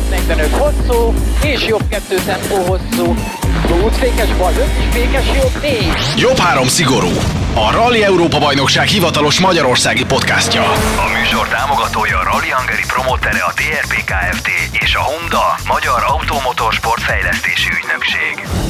jobb 0.00 0.10
45 0.10 0.56
hosszú, 0.56 1.14
és 1.42 1.66
jobb 1.66 1.88
2 1.88 2.16
tempó 2.24 2.56
hosszú. 2.56 3.14
Útfékes 3.84 4.28
bal 4.36 4.52
5 4.52 4.66
és 4.78 4.84
fékes 4.92 5.26
jobb 5.36 5.62
4. 5.62 5.92
Jobb 6.16 6.36
három 6.36 6.68
szigorú. 6.68 7.10
A 7.54 7.70
Rally 7.70 8.02
Európa 8.04 8.38
Bajnokság 8.38 8.86
hivatalos 8.86 9.40
magyarországi 9.40 10.04
podcastja. 10.04 10.62
A 10.96 11.18
műsor 11.18 11.48
támogatója 11.48 12.18
a 12.18 12.22
Rally 12.22 12.50
Hungary 12.50 12.84
promotere 12.86 13.40
a 13.40 13.52
TRP 13.54 14.04
Kft. 14.04 14.48
és 14.72 14.94
a 14.94 15.00
Honda 15.00 15.44
Magyar 15.66 16.04
Automotorsport 16.06 17.02
Fejlesztési 17.02 17.68
Ügynökség 17.82 18.69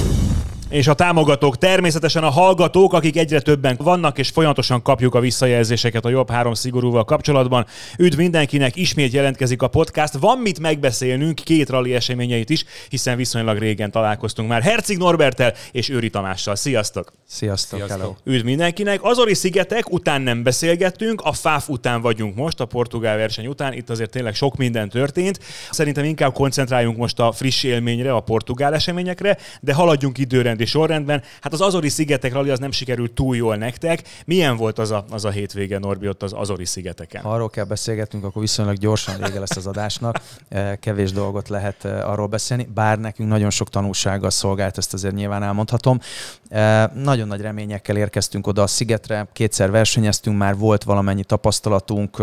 és 0.71 0.87
a 0.87 0.95
támogatók 0.95 1.59
természetesen 1.59 2.23
a 2.23 2.30
hallgatók, 2.30 2.93
akik 2.93 3.16
egyre 3.16 3.41
többen 3.41 3.77
vannak, 3.82 4.19
és 4.19 4.29
folyamatosan 4.29 4.82
kapjuk 4.82 5.14
a 5.14 5.20
visszajelzéseket 5.20 6.05
a 6.05 6.09
jobb 6.09 6.30
három 6.30 6.55
szigorúval 6.55 7.05
kapcsolatban. 7.05 7.66
Üdv 7.98 8.16
mindenkinek, 8.16 8.77
ismét 8.77 9.12
jelentkezik 9.12 9.62
a 9.62 9.69
podcast. 9.69 10.19
Van 10.19 10.38
mit 10.38 10.60
megbeszélnünk, 10.60 11.34
két 11.34 11.69
rally 11.69 11.95
eseményeit 11.95 12.51
is, 12.51 12.65
hiszen 12.88 13.16
viszonylag 13.16 13.59
régen 13.59 13.91
találkoztunk 13.91 14.48
már 14.48 14.62
Herceg 14.62 14.98
Norbertel 14.98 15.55
és 15.73 15.88
Őri 15.88 16.10
Tamással. 16.10 16.56
Sziasztok! 16.56 17.12
Sziasztok, 17.29 17.84
Sziasztok. 17.87 18.16
Üdv 18.24 18.45
mindenkinek! 18.45 19.02
Azori 19.02 19.34
szigetek 19.34 19.93
után 19.93 20.23
nem 20.23 20.43
beszélgettünk, 20.43 21.21
a 21.21 21.32
FAF 21.32 21.68
után 21.68 22.01
vagyunk 22.01 22.34
most, 22.34 22.60
a 22.60 22.65
portugál 22.65 23.16
verseny 23.16 23.46
után. 23.46 23.73
Itt 23.73 23.91
azért 23.91 24.10
tényleg 24.10 24.34
sok 24.34 24.57
minden 24.57 24.88
történt. 24.88 25.38
Szerintem 25.71 26.05
inkább 26.05 26.32
koncentráljunk 26.32 26.96
most 26.96 27.21
a 27.21 27.32
friss 27.32 27.62
élményre, 27.62 28.12
a 28.12 28.21
portugál 28.21 28.74
eseményekre, 28.74 29.38
de 29.60 29.74
haladjunk 29.74 30.18
időrend 30.18 30.59
napirendi 30.60 30.64
sorrendben. 30.64 31.23
Hát 31.41 31.52
az 31.52 31.60
Azori 31.60 31.88
szigetek 31.88 32.32
rally 32.32 32.50
az 32.50 32.59
nem 32.59 32.70
sikerült 32.70 33.12
túl 33.12 33.37
jól 33.37 33.56
nektek. 33.56 34.02
Milyen 34.24 34.56
volt 34.56 34.78
az 34.78 34.91
a, 34.91 35.05
az 35.10 35.24
a 35.24 35.30
hétvége, 35.30 35.78
Norbi, 35.78 36.09
ott 36.09 36.23
az 36.23 36.32
Azori 36.32 36.64
szigeteken? 36.64 37.23
Ha 37.23 37.32
arról 37.32 37.51
kell 37.51 37.64
beszélgetnünk, 37.64 38.24
akkor 38.24 38.42
viszonylag 38.42 38.77
gyorsan 38.77 39.15
vége 39.23 39.38
lesz 39.38 39.57
az 39.57 39.66
adásnak. 39.66 40.18
Eh, 40.48 40.76
kevés 40.80 41.12
dolgot 41.12 41.48
lehet 41.48 41.85
eh, 41.85 42.10
arról 42.10 42.26
beszélni, 42.26 42.68
bár 42.74 42.98
nekünk 42.98 43.29
nagyon 43.29 43.51
sok 43.51 43.68
tanulsággal 43.68 44.30
szolgált, 44.30 44.79
ezt 44.79 44.93
azért 44.93 45.15
nyilván 45.15 45.43
elmondhatom. 45.43 46.01
Eh, 46.48 46.87
nagyon 46.95 47.29
nagy 47.29 47.40
reményekkel 47.40 47.96
érkeztünk 47.96 48.46
oda 48.46 48.63
a 48.63 48.66
szigetre, 48.66 49.29
kétszer 49.32 49.70
versenyeztünk, 49.70 50.38
már 50.38 50.57
volt 50.57 50.82
valamennyi 50.82 51.24
tapasztalatunk 51.24 52.18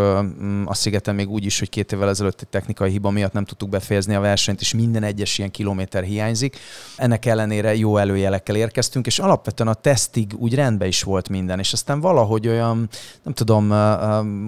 a 0.66 0.74
szigeten 0.74 1.16
még 1.16 1.30
úgy 1.30 1.46
is, 1.46 1.60
hogy 1.60 1.70
két 1.70 1.92
évvel 1.92 2.10
ezelőtt 2.10 2.42
egy 2.42 2.48
technikai 2.48 2.92
hiba 2.92 3.10
miatt 3.10 3.34
nem 3.34 3.46
tudtuk 3.46 3.70
befejezni 3.70 4.16
a 4.16 4.20
versenyt, 4.20 4.62
és 4.62 4.74
minden 4.74 5.04
egyes 5.04 5.38
ilyen 5.38 5.52
kilométer 5.52 6.04
hiányzik. 6.04 6.58
Ennek 6.98 7.26
ellenére 7.26 7.76
jó 7.76 7.98
elője 7.98 8.27
jelekkel 8.28 8.56
érkeztünk, 8.56 9.06
és 9.06 9.20
alapvetően 9.20 9.70
a 9.70 9.74
tesztig 9.74 10.34
úgy 10.38 10.56
rendben 10.56 10.88
is 10.88 11.04
volt 11.04 11.30
minden, 11.30 11.60
és 11.60 11.74
aztán 11.74 12.00
valahogy 12.00 12.48
olyan, 12.48 12.90
nem 13.24 13.34
tudom, 13.34 13.66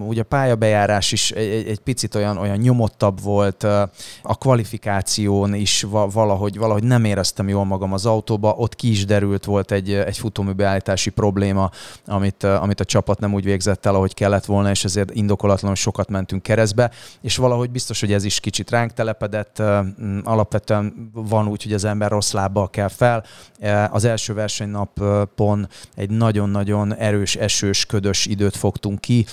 ugye 0.07 0.21
a 0.21 0.25
pályabejárás 0.27 1.11
is 1.11 1.31
egy, 1.31 1.67
egy 1.67 1.79
picit 1.79 2.15
olyan, 2.15 2.37
olyan 2.37 2.57
nyomottabb 2.57 3.21
volt, 3.21 3.63
a 4.21 4.35
kvalifikáción 4.39 5.53
is 5.53 5.85
valahogy, 6.11 6.57
valahogy 6.57 6.83
nem 6.83 7.05
éreztem 7.05 7.49
jól 7.49 7.65
magam 7.65 7.93
az 7.93 8.05
autóba, 8.05 8.53
ott 8.57 8.75
ki 8.75 8.89
is 8.89 9.05
derült, 9.05 9.45
volt 9.45 9.71
egy, 9.71 9.93
egy 9.93 10.17
futóműbeállítási 10.17 11.09
probléma, 11.09 11.71
amit, 12.05 12.43
amit 12.43 12.79
a 12.79 12.85
csapat 12.85 13.19
nem 13.19 13.33
úgy 13.33 13.43
végzett 13.43 13.85
el, 13.85 13.95
ahogy 13.95 14.13
kellett 14.13 14.45
volna, 14.45 14.69
és 14.69 14.83
ezért 14.83 15.11
indokolatlanul 15.11 15.75
sokat 15.75 16.09
mentünk 16.09 16.43
keresztbe, 16.43 16.91
és 17.21 17.37
valahogy 17.37 17.69
biztos, 17.69 17.99
hogy 17.99 18.13
ez 18.13 18.23
is 18.23 18.39
kicsit 18.39 18.69
ránk 18.69 18.93
telepedett, 18.93 19.61
alapvetően 20.23 21.09
van 21.13 21.47
úgy, 21.47 21.63
hogy 21.63 21.73
az 21.73 21.83
ember 21.83 22.09
rossz 22.09 22.31
lábbal 22.31 22.69
kell 22.69 22.87
fel, 22.87 23.23
az 23.91 24.03
első 24.03 24.33
versenynapon 24.33 25.67
egy 25.95 26.09
nagyon-nagyon 26.09 26.95
erős, 26.95 27.35
esős, 27.35 27.85
ködös 27.85 28.25
időt 28.25 28.55
fogtunk 28.55 28.99
ki, 28.99 29.25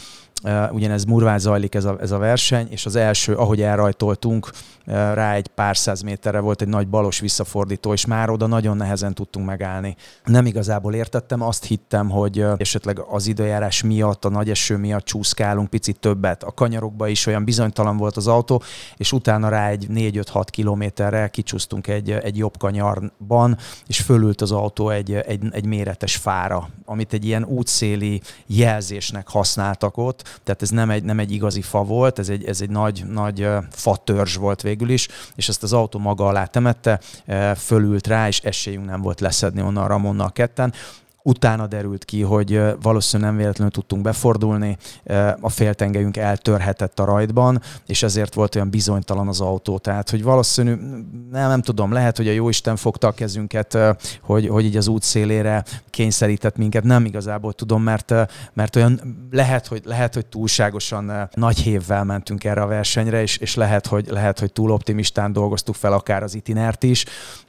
ugyanez 0.71 1.05
murván 1.05 1.39
zajlik 1.39 1.75
ez 1.75 1.85
a, 1.85 1.97
ez 2.01 2.11
a 2.11 2.19
verseny, 2.19 2.67
és 2.71 2.87
az 2.87 2.97
első, 2.97 3.35
ahogy 3.35 3.63
elrajtoltunk, 3.63 4.51
rá 4.87 5.35
egy 5.35 5.47
pár 5.47 5.77
száz 5.77 6.03
méterre 6.03 6.41
volt 6.41 6.63
egy 6.63 6.69
nagy 6.69 6.89
balos 6.89 7.21
visszafordító, 7.21 7.93
és 7.93 8.07
már 8.07 8.31
oda 8.31 8.47
nagyon 8.47 8.77
nehezen 8.77 9.15
tudtunk 9.15 9.47
megállni. 9.47 9.97
Nem 10.25 10.47
igazából 10.47 10.95
értettem, 10.95 11.43
azt 11.43 11.65
hittem, 11.65 12.11
hogy 12.11 12.45
esetleg 12.57 12.99
az 12.99 13.27
időjárás 13.27 13.83
miatt, 13.83 14.25
a 14.25 14.29
nagy 14.29 14.51
eső 14.51 14.77
miatt 14.77 15.05
csúszkálunk 15.05 15.71
picit 15.71 15.99
többet. 15.99 16.43
A 16.43 16.53
kanyarokba 16.53 17.09
is 17.09 17.27
olyan 17.27 17.45
bizonytalan 17.45 17.97
volt 17.97 18.17
az 18.17 18.27
autó, 18.27 18.63
és 18.97 19.13
utána 19.13 19.49
rá 19.49 19.69
egy 19.69 19.87
4-5-6 19.91 20.45
kilométerre 20.51 21.29
kicsúsztunk 21.29 21.87
egy, 21.87 22.11
egy 22.11 22.37
jobb 22.37 22.57
kanyarban, 22.59 23.57
és 23.87 24.01
fölült 24.01 24.41
az 24.41 24.53
autó 24.53 24.89
egy, 24.91 25.13
egy, 25.13 25.43
egy 25.51 25.67
méretes 25.67 26.17
fára, 26.17 26.69
amit 26.85 27.13
egy 27.13 27.25
ilyen 27.25 27.45
útszéli 27.45 28.21
jelzésnek 28.47 29.29
használtak 29.29 29.97
ott, 29.97 30.41
tehát 30.45 30.63
ez 30.63 30.71
nem 30.71 30.91
egy, 30.91 31.05
nem 31.05 31.19
egy 31.19 31.31
igazi 31.33 31.63
fa 31.63 31.83
volt, 31.83 32.19
ez 32.19 32.29
egy, 32.29 32.45
ez 32.45 32.61
egy 32.61 32.71
nagy, 32.71 33.05
nagy 33.09 33.49
fa 33.71 33.97
törzs 33.97 34.37
volt 34.37 34.63
végül 34.63 34.76
is, 34.81 35.09
és 35.35 35.49
ezt 35.49 35.63
az 35.63 35.73
autó 35.73 35.99
maga 35.99 36.27
alá 36.27 36.45
temette, 36.45 37.01
fölült 37.57 38.07
rá, 38.07 38.29
és 38.29 38.41
esélyünk 38.41 38.87
nem 38.87 39.01
volt 39.03 39.21
leszedni 39.21 39.63
onnan 39.63 39.89
Ramonnal 39.89 40.33
ketten. 40.33 40.73
Utána 41.27 41.67
derült 41.67 42.05
ki, 42.05 42.23
hogy 42.23 42.61
valószínűleg 42.83 43.31
nem 43.31 43.41
véletlenül 43.41 43.73
tudtunk 43.73 44.03
befordulni, 44.03 44.77
a 45.41 45.49
féltengelyünk 45.49 46.17
eltörhetett 46.17 47.01
a 47.01 47.05
rajtban, 47.05 47.61
és 47.87 48.03
ezért 48.03 48.35
volt 48.35 48.55
olyan 48.55 48.71
bizonytalan 48.71 49.29
az 49.29 49.41
autó. 49.41 49.79
Tehát, 49.79 50.11
hogy 50.11 50.23
valószínű, 50.23 50.75
nem, 51.31 51.49
nem 51.49 51.63
tudom, 51.63 51.93
lehet, 51.93 52.17
hogy 52.17 52.29
a 52.29 52.33
Jóisten 52.33 52.77
fogta 52.77 53.07
a 53.07 53.13
kezünket, 53.13 53.79
hogy, 54.23 54.49
hogy 54.49 54.65
így 54.65 54.77
az 54.77 54.87
út 54.87 55.03
szélére 55.03 55.65
kényszerített 55.91 56.57
minket, 56.57 56.85
nem 56.85 57.05
igazából 57.05 57.53
tudom, 57.53 57.83
mert, 57.83 58.15
mert 58.53 58.77
olyan 58.77 59.01
lehet, 59.31 59.67
hogy, 59.67 59.83
lehet, 59.85 60.15
hogy 60.15 60.27
túlságosan 60.27 61.29
nagy 61.35 61.59
hévvel 61.59 62.05
mentünk 62.05 62.45
erre 62.45 62.63
a 62.63 62.67
versenyre, 62.67 63.23
és, 63.23 63.37
és 63.37 63.55
lehet, 63.55 63.87
hogy, 63.87 64.07
lehet, 64.09 64.39
hogy 64.39 64.53
túl 64.53 64.71
optimistán 64.71 65.33
dolgoztuk 65.33 65.75
fel 65.75 65.93
akár 65.93 66.23
az 66.23 66.35
itinert 66.35 66.83
is, 66.83 67.05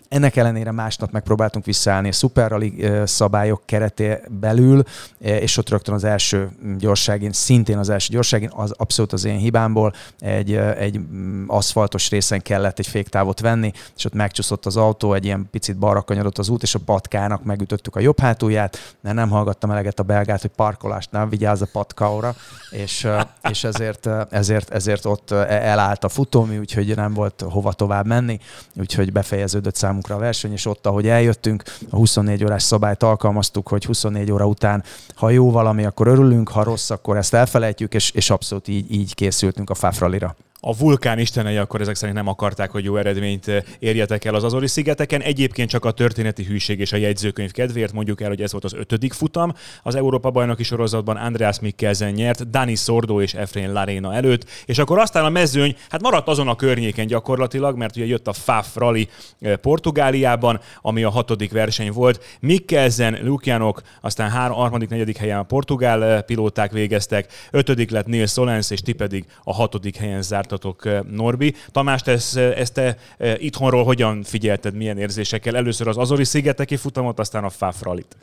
ennek 0.09 0.35
ellenére 0.35 0.71
másnap 0.71 1.11
megpróbáltunk 1.11 1.65
visszaállni 1.65 2.07
a 2.07 2.11
Super 2.11 2.49
Rally 2.49 2.91
szabályok 3.05 3.61
kereté 3.65 4.19
belül, 4.39 4.83
és 5.17 5.57
ott 5.57 5.69
rögtön 5.69 5.93
az 5.93 6.03
első 6.03 6.49
gyorságén, 6.77 7.31
szintén 7.31 7.77
az 7.77 7.89
első 7.89 8.13
gyorságén, 8.13 8.51
az 8.55 8.71
abszolút 8.77 9.13
az 9.13 9.25
én 9.25 9.37
hibámból 9.37 9.93
egy, 10.19 10.53
egy 10.55 10.99
mm, 10.99 11.43
aszfaltos 11.47 12.09
részen 12.09 12.41
kellett 12.41 12.79
egy 12.79 12.87
féktávot 12.87 13.39
venni, 13.39 13.71
és 13.97 14.05
ott 14.05 14.13
megcsúszott 14.13 14.65
az 14.65 14.77
autó, 14.77 15.13
egy 15.13 15.25
ilyen 15.25 15.47
picit 15.51 15.77
balra 15.77 16.01
kanyarott 16.01 16.37
az 16.37 16.49
út, 16.49 16.63
és 16.63 16.75
a 16.75 16.79
patkának 16.85 17.43
megütöttük 17.43 17.95
a 17.95 17.99
jobb 17.99 18.19
hátulját, 18.19 18.95
mert 19.01 19.15
nem 19.15 19.29
hallgattam 19.29 19.71
eleget 19.71 19.99
a 19.99 20.03
belgát, 20.03 20.41
hogy 20.41 20.51
parkolást 20.55 21.11
nem 21.11 21.29
vigyázz 21.29 21.61
a 21.61 21.67
patkaura, 21.71 22.35
és, 22.69 23.07
és 23.49 23.63
ezért, 23.63 24.09
ezért, 24.29 24.69
ezért 24.69 25.05
ott 25.05 25.31
elállt 25.31 26.03
a 26.03 26.09
futómű, 26.09 26.57
úgyhogy 26.59 26.95
nem 26.95 27.13
volt 27.13 27.43
hova 27.49 27.73
tovább 27.73 28.05
menni, 28.05 28.39
úgyhogy 28.75 29.11
befejeződött 29.11 29.75
szám 29.75 29.96
számunkra 29.97 30.15
a 30.15 30.19
verseny, 30.19 30.51
és 30.51 30.65
ott, 30.65 30.85
ahogy 30.85 31.07
eljöttünk, 31.07 31.63
a 31.89 31.95
24 31.95 32.43
órás 32.43 32.63
szabályt 32.63 33.03
alkalmaztuk, 33.03 33.67
hogy 33.67 33.85
24 33.85 34.31
óra 34.31 34.45
után, 34.45 34.83
ha 35.15 35.29
jó 35.29 35.51
valami, 35.51 35.85
akkor 35.85 36.07
örülünk, 36.07 36.49
ha 36.49 36.63
rossz, 36.63 36.89
akkor 36.89 37.17
ezt 37.17 37.33
elfelejtjük, 37.33 37.93
és, 37.93 38.11
és 38.11 38.29
abszolút 38.29 38.67
így, 38.67 38.91
így 38.91 39.15
készültünk 39.15 39.69
a 39.69 39.75
Fafralira 39.75 40.35
a 40.59 40.75
vulkán 40.77 41.19
istenei 41.19 41.57
akkor 41.57 41.81
ezek 41.81 41.95
szerint 41.95 42.17
nem 42.17 42.27
akarták, 42.27 42.71
hogy 42.71 42.83
jó 42.83 42.97
eredményt 42.97 43.47
eh, 43.47 43.63
érjetek 43.79 44.25
el 44.25 44.35
az 44.35 44.43
Azori 44.43 44.67
szigeteken. 44.67 45.21
Egyébként 45.21 45.69
csak 45.69 45.85
a 45.85 45.91
történeti 45.91 46.43
hűség 46.43 46.79
és 46.79 46.91
a 46.91 46.97
jegyzőkönyv 46.97 47.51
kedvéért 47.51 47.93
mondjuk 47.93 48.21
el, 48.21 48.27
hogy 48.27 48.41
ez 48.41 48.51
volt 48.51 48.63
az 48.63 48.73
ötödik 48.73 49.13
futam. 49.13 49.53
Az 49.83 49.95
Európa 49.95 50.31
bajnoki 50.31 50.63
sorozatban 50.63 51.17
Andreas 51.17 51.59
Mikkelsen 51.59 52.11
nyert, 52.11 52.49
Dani 52.49 52.75
Sordo 52.75 53.21
és 53.21 53.33
Efrain 53.33 53.71
Larena 53.71 54.13
előtt, 54.13 54.49
és 54.65 54.77
akkor 54.77 54.99
aztán 54.99 55.25
a 55.25 55.29
mezőny 55.29 55.75
hát 55.89 56.01
maradt 56.01 56.27
azon 56.27 56.47
a 56.47 56.55
környéken 56.55 57.07
gyakorlatilag, 57.07 57.77
mert 57.77 57.95
ugye 57.95 58.05
jött 58.05 58.27
a 58.27 58.33
FAF 58.33 58.75
Rally 58.75 59.07
eh, 59.39 59.55
Portugáliában, 59.55 60.59
ami 60.81 61.03
a 61.03 61.09
hatodik 61.09 61.51
verseny 61.51 61.91
volt. 61.91 62.37
Mikkelsen, 62.39 63.17
Lukianok, 63.23 63.81
aztán 64.01 64.29
három, 64.29 64.57
harmadik, 64.57 64.89
negyedik 64.89 65.17
helyen 65.17 65.37
a 65.37 65.43
portugál 65.43 66.03
eh, 66.03 66.21
pilóták 66.21 66.71
végeztek, 66.71 67.31
ötödik 67.51 67.89
lett 67.89 68.05
Nils 68.05 68.31
Solens, 68.31 68.71
és 68.71 68.81
ti 68.81 68.93
pedig 68.93 69.25
a 69.43 69.53
hatodik 69.53 69.95
helyen 69.95 70.21
zárt 70.21 70.46
jártatok, 70.49 71.09
Norbi. 71.11 71.53
Tamás, 71.71 72.01
te 72.01 72.11
ezt, 72.11 72.37
ezt 72.37 72.73
te 72.73 72.97
itthonról 73.37 73.83
hogyan 73.83 74.23
figyelted, 74.23 74.75
milyen 74.75 74.97
érzésekkel? 74.97 75.55
Először 75.55 75.87
az 75.87 75.97
Azori 75.97 76.23
szigeteki 76.23 76.75
futamot, 76.75 77.19
aztán 77.19 77.43
a 77.43 77.49
Fáfralit. 77.49 78.17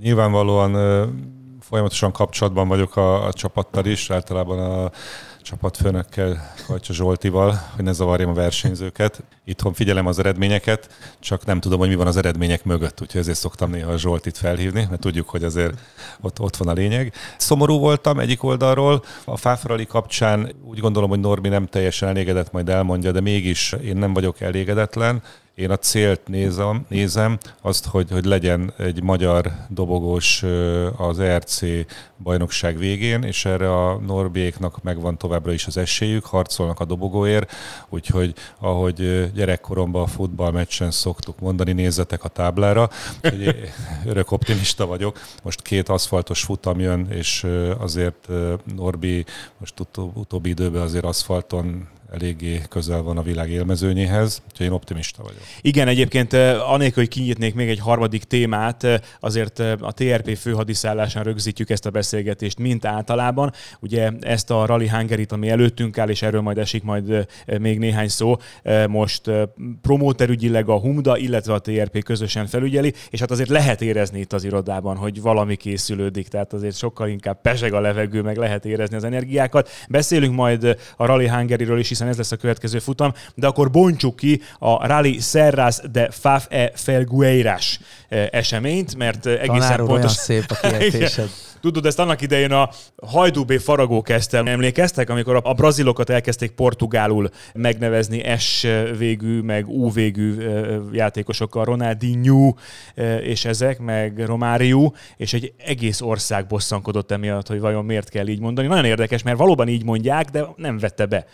Nyilvánvalóan 0.00 0.72
folyamatosan 1.68 2.12
kapcsolatban 2.12 2.68
vagyok 2.68 2.96
a, 2.96 3.26
a 3.26 3.32
csapattal 3.32 3.84
is, 3.84 4.10
általában 4.10 4.58
a 4.58 4.90
csapatfőnökkel, 5.42 6.54
Kajcsa 6.66 6.92
Zsoltival, 6.92 7.60
hogy 7.74 7.84
ne 7.84 7.92
zavarjam 7.92 8.30
a 8.30 8.34
versenyzőket. 8.34 9.22
Itthon 9.44 9.72
figyelem 9.72 10.06
az 10.06 10.18
eredményeket, 10.18 10.88
csak 11.20 11.44
nem 11.44 11.60
tudom, 11.60 11.78
hogy 11.78 11.88
mi 11.88 11.94
van 11.94 12.06
az 12.06 12.16
eredmények 12.16 12.64
mögött, 12.64 13.00
úgyhogy 13.00 13.20
ezért 13.20 13.38
szoktam 13.38 13.70
néha 13.70 13.92
a 13.92 13.98
Zsoltit 13.98 14.38
felhívni, 14.38 14.86
mert 14.88 15.00
tudjuk, 15.00 15.28
hogy 15.28 15.44
azért 15.44 15.78
ott, 16.20 16.40
ott 16.40 16.56
van 16.56 16.68
a 16.68 16.72
lényeg. 16.72 17.12
Szomorú 17.36 17.78
voltam 17.78 18.18
egyik 18.18 18.42
oldalról, 18.42 19.02
a 19.24 19.36
Fáfrali 19.36 19.86
kapcsán 19.86 20.52
úgy 20.64 20.78
gondolom, 20.78 21.08
hogy 21.08 21.20
Norbi 21.20 21.48
nem 21.48 21.66
teljesen 21.66 22.08
elégedett, 22.08 22.52
majd 22.52 22.68
elmondja, 22.68 23.12
de 23.12 23.20
mégis 23.20 23.72
én 23.84 23.96
nem 23.96 24.12
vagyok 24.12 24.40
elégedetlen 24.40 25.22
Én 25.58 25.70
a 25.70 25.76
célt 25.76 26.20
nézem, 26.26 26.84
nézem 26.88 27.38
azt, 27.60 27.86
hogy, 27.86 28.10
hogy 28.10 28.24
legyen 28.24 28.72
egy 28.76 29.02
magyar 29.02 29.52
dobogós 29.68 30.44
az 30.96 31.18
ERC 31.18 31.60
bajnokság 32.22 32.78
végén, 32.78 33.22
és 33.22 33.44
erre 33.44 33.74
a 33.74 33.96
Norbiéknak 33.96 34.82
megvan 34.82 35.18
továbbra 35.18 35.52
is 35.52 35.66
az 35.66 35.76
esélyük, 35.76 36.24
harcolnak 36.24 36.80
a 36.80 36.84
dobogóért, 36.84 37.52
úgyhogy 37.88 38.34
ahogy 38.58 39.30
gyerekkoromban 39.34 40.02
a 40.02 40.06
futballmeccsen 40.06 40.90
szoktuk 40.90 41.40
mondani, 41.40 41.72
nézzetek 41.72 42.24
a 42.24 42.28
táblára, 42.28 42.90
hogy 43.20 43.70
örök 44.10 44.30
optimista 44.30 44.86
vagyok. 44.86 45.18
Most 45.42 45.62
két 45.62 45.88
aszfaltos 45.88 46.42
futam 46.42 46.80
jön, 46.80 47.06
és 47.10 47.46
azért 47.78 48.28
Norbi 48.76 49.24
most 49.58 49.74
utóbbi 50.14 50.48
időben 50.48 50.82
azért 50.82 51.04
aszfalton 51.04 51.88
eléggé 52.12 52.62
közel 52.68 53.02
van 53.02 53.18
a 53.18 53.22
világ 53.22 53.50
élmezőnyéhez, 53.50 54.42
úgyhogy 54.50 54.66
én 54.66 54.72
optimista 54.72 55.22
vagyok. 55.22 55.40
Igen, 55.60 55.88
egyébként 55.88 56.32
eh, 56.32 56.70
anélkül, 56.70 57.02
hogy 57.02 57.12
kinyitnék 57.12 57.54
még 57.54 57.68
egy 57.68 57.78
harmadik 57.78 58.24
témát, 58.24 58.84
eh, 58.84 58.98
azért 59.20 59.60
eh, 59.60 59.72
a 59.80 59.92
TRP 59.92 60.36
főhadiszállásán 60.36 61.22
rögzítjük 61.22 61.70
ezt 61.70 61.86
a 61.86 61.90
beszélgetést, 61.90 62.58
mint 62.58 62.84
általában. 62.84 63.52
Ugye 63.80 64.10
ezt 64.20 64.50
a 64.50 64.66
Rally 64.66 64.88
hungary 64.88 65.26
ami 65.28 65.48
előttünk 65.48 65.98
áll, 65.98 66.08
és 66.08 66.22
erről 66.22 66.40
majd 66.40 66.58
esik 66.58 66.82
majd 66.82 67.26
még 67.60 67.78
néhány 67.78 68.08
szó, 68.08 68.36
most 68.88 69.30
promóterügyileg 69.82 70.68
a 70.68 70.78
Humda, 70.78 71.16
illetve 71.16 71.52
a 71.52 71.58
TRP 71.58 72.02
közösen 72.02 72.46
felügyeli, 72.46 72.94
és 73.10 73.20
hát 73.20 73.30
azért 73.30 73.48
lehet 73.48 73.82
érezni 73.82 74.20
itt 74.20 74.32
az 74.32 74.44
irodában, 74.44 74.96
hogy 74.96 75.20
valami 75.20 75.56
készülődik, 75.56 76.28
tehát 76.28 76.52
azért 76.52 76.76
sokkal 76.76 77.08
inkább 77.08 77.40
peseg 77.40 77.72
a 77.72 77.80
levegő, 77.80 78.22
meg 78.22 78.36
lehet 78.36 78.64
érezni 78.64 78.96
az 78.96 79.04
energiákat. 79.04 79.68
Beszélünk 79.88 80.34
majd 80.34 80.76
a 80.96 81.06
Rally 81.06 81.28
Hungary-ről 81.28 81.78
is, 81.78 81.90
hiszen 81.98 82.12
ez 82.12 82.16
lesz 82.16 82.32
a 82.32 82.36
következő 82.36 82.78
futam, 82.78 83.12
de 83.34 83.46
akkor 83.46 83.70
bontsuk 83.70 84.16
ki 84.16 84.42
a 84.58 84.86
Rally 84.86 85.18
Serras 85.20 85.78
de 85.92 86.10
Faf 86.10 86.46
e 86.48 86.72
Felgueiras 86.74 87.80
eh, 88.08 88.26
eseményt, 88.30 88.96
mert 88.96 89.26
eh, 89.26 89.42
egészen 89.42 89.84
pontos... 89.84 90.12
szép 90.12 90.44
a 90.48 90.54
kiejtésed. 90.68 91.30
Tudod, 91.60 91.86
ezt 91.86 91.98
annak 91.98 92.22
idején 92.22 92.52
a 92.52 92.70
Hajdúbé 93.06 93.56
faragó 93.56 94.02
kezdte. 94.02 94.42
Emlékeztek, 94.42 95.10
amikor 95.10 95.40
a 95.42 95.52
brazilokat 95.52 96.10
elkezdték 96.10 96.50
portugálul 96.50 97.30
megnevezni 97.54 98.36
S 98.38 98.66
végű, 98.98 99.40
meg 99.40 99.68
U 99.68 99.90
végű 99.90 100.36
játékosokkal, 100.92 101.64
Ronaldinho 101.64 102.54
és 103.20 103.44
ezek, 103.44 103.78
meg 103.78 104.26
Romáriu, 104.26 104.90
és 105.16 105.32
egy 105.32 105.52
egész 105.64 106.00
ország 106.00 106.46
bosszankodott 106.46 107.10
emiatt, 107.10 107.46
hogy 107.46 107.60
vajon 107.60 107.84
miért 107.84 108.08
kell 108.08 108.26
így 108.26 108.40
mondani. 108.40 108.66
Nagyon 108.66 108.84
érdekes, 108.84 109.22
mert 109.22 109.38
valóban 109.38 109.68
így 109.68 109.84
mondják, 109.84 110.28
de 110.28 110.46
nem 110.56 110.78
vette 110.78 111.06
be 111.06 111.26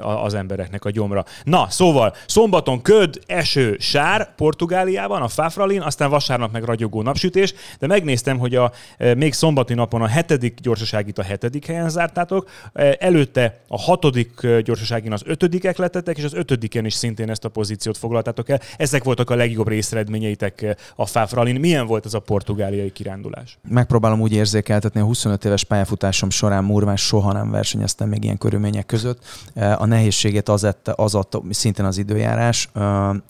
az 0.00 0.34
embereknek 0.34 0.84
a 0.84 0.90
gyomra. 0.90 1.24
Na, 1.44 1.66
szóval 1.70 2.14
szombaton 2.26 2.82
köd, 2.82 3.20
eső, 3.26 3.76
sár 3.78 4.34
Portugáliában, 4.34 5.22
a 5.22 5.28
Fafralin, 5.28 5.80
aztán 5.80 6.10
vasárnap 6.10 6.52
meg 6.52 6.62
ragyogó 6.62 7.02
napsütés, 7.02 7.54
de 7.78 7.86
megnéztem, 7.86 8.38
hogy 8.38 8.54
a 8.54 8.72
még 9.16 9.32
szombat 9.32 9.57
szombati 9.58 9.74
napon 9.74 10.02
a 10.02 10.06
hetedik 10.06 10.60
gyorsaságit 10.60 11.18
a 11.18 11.22
hetedik 11.22 11.66
helyen 11.66 11.88
zártátok, 11.88 12.50
e, 12.72 12.96
előtte 13.00 13.60
a 13.68 13.80
hatodik 13.80 14.42
e, 14.42 14.60
gyorsaságin 14.60 15.12
az 15.12 15.22
ötödikek 15.24 15.76
lettetek, 15.76 16.18
és 16.18 16.24
az 16.24 16.34
ötödiken 16.34 16.84
is 16.84 16.94
szintén 16.94 17.30
ezt 17.30 17.44
a 17.44 17.48
pozíciót 17.48 17.98
foglaltátok 17.98 18.48
el. 18.48 18.60
Ezek 18.76 19.04
voltak 19.04 19.30
a 19.30 19.34
legjobb 19.34 19.68
részeredményeitek 19.68 20.62
e, 20.62 20.76
a 20.96 21.06
Fáfralin. 21.06 21.60
Milyen 21.60 21.86
volt 21.86 22.06
ez 22.06 22.14
a 22.14 22.18
portugáliai 22.18 22.92
kirándulás? 22.92 23.58
Megpróbálom 23.68 24.20
úgy 24.20 24.32
érzékeltetni, 24.32 25.00
a 25.00 25.04
25 25.04 25.44
éves 25.44 25.64
pályafutásom 25.64 26.30
során 26.30 26.64
Murván 26.64 26.96
soha 26.96 27.32
nem 27.32 27.50
versenyeztem 27.50 28.08
még 28.08 28.24
ilyen 28.24 28.38
körülmények 28.38 28.86
között. 28.86 29.24
A 29.54 29.86
nehézséget 29.86 30.48
az, 30.48 30.64
ette, 30.64 30.92
az 30.96 31.14
adta, 31.14 31.42
szintén 31.50 31.84
az 31.84 31.98
időjárás 31.98 32.68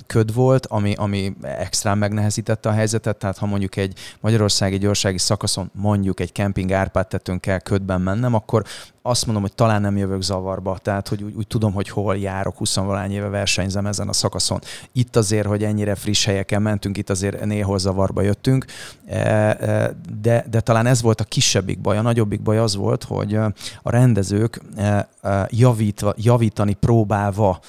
köd 0.07 0.35
volt, 0.35 0.67
ami, 0.67 0.95
ami 0.97 1.37
extrán 1.43 1.99
megnehezítette 1.99 2.69
a 2.69 2.73
helyzetet, 2.73 3.17
tehát 3.17 3.39
ha 3.39 3.47
mondjuk 3.47 3.77
egy 3.77 3.99
magyarországi 4.21 4.79
gyorsági 4.79 5.19
szakaszon 5.19 5.71
mondjuk 5.73 6.18
egy 6.21 6.33
kemping 6.33 6.73
Árpád 6.73 7.07
kell 7.41 7.59
ködben 7.59 8.01
mennem, 8.01 8.35
akkor 8.35 8.65
azt 9.03 9.25
mondom, 9.25 9.43
hogy 9.43 9.55
talán 9.55 9.81
nem 9.81 9.97
jövök 9.97 10.23
zavarba, 10.23 10.79
tehát 10.79 11.09
hogy 11.09 11.23
úgy, 11.23 11.35
úgy 11.35 11.47
tudom, 11.47 11.73
hogy 11.73 11.89
hol 11.89 12.17
járok, 12.17 12.57
20 12.57 12.75
valány 12.75 13.13
éve 13.13 13.29
versenyzem 13.29 13.87
ezen 13.87 14.09
a 14.09 14.13
szakaszon. 14.13 14.61
Itt 14.93 15.17
azért, 15.17 15.47
hogy 15.47 15.65
ennyire 15.65 15.95
friss 15.95 16.25
helyeken 16.25 16.63
mentünk, 16.63 16.97
itt 16.97 17.11
azért 17.11 17.45
néhol 17.45 17.79
zavarba 17.79 18.23
jöttünk, 18.23 18.65
e, 19.07 19.17
e, 19.19 19.97
de, 20.21 20.45
de 20.51 20.61
talán 20.61 20.87
ez 20.87 21.03
volt 21.03 21.21
a 21.21 21.25
kisebbik 21.25 21.81
baj. 21.81 21.99
A 21.99 22.03
nagyobbik 22.03 22.43
baj 22.43 22.59
az 22.59 22.77
volt, 22.77 23.05
hogy 23.05 23.35
a 23.83 23.91
rendezők 23.91 24.61
e, 24.77 25.09
javítva, 25.49 26.15
javítani 26.17 26.75
próbálva 26.75 27.61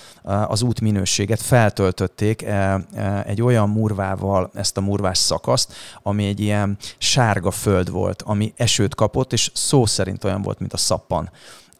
az 0.47 0.61
útminőséget 0.61 1.41
feltöltötték 1.41 2.45
egy 3.25 3.41
olyan 3.41 3.69
murvával 3.69 4.49
ezt 4.53 4.77
a 4.77 4.81
murvás 4.81 5.17
szakaszt, 5.17 5.73
ami 6.03 6.25
egy 6.25 6.39
ilyen 6.39 6.77
sárga 6.97 7.51
föld 7.51 7.89
volt, 7.91 8.21
ami 8.21 8.53
esőt 8.55 8.95
kapott, 8.95 9.33
és 9.33 9.51
szó 9.53 9.85
szerint 9.85 10.23
olyan 10.23 10.41
volt, 10.41 10.59
mint 10.59 10.73
a 10.73 10.77
szappan 10.77 11.18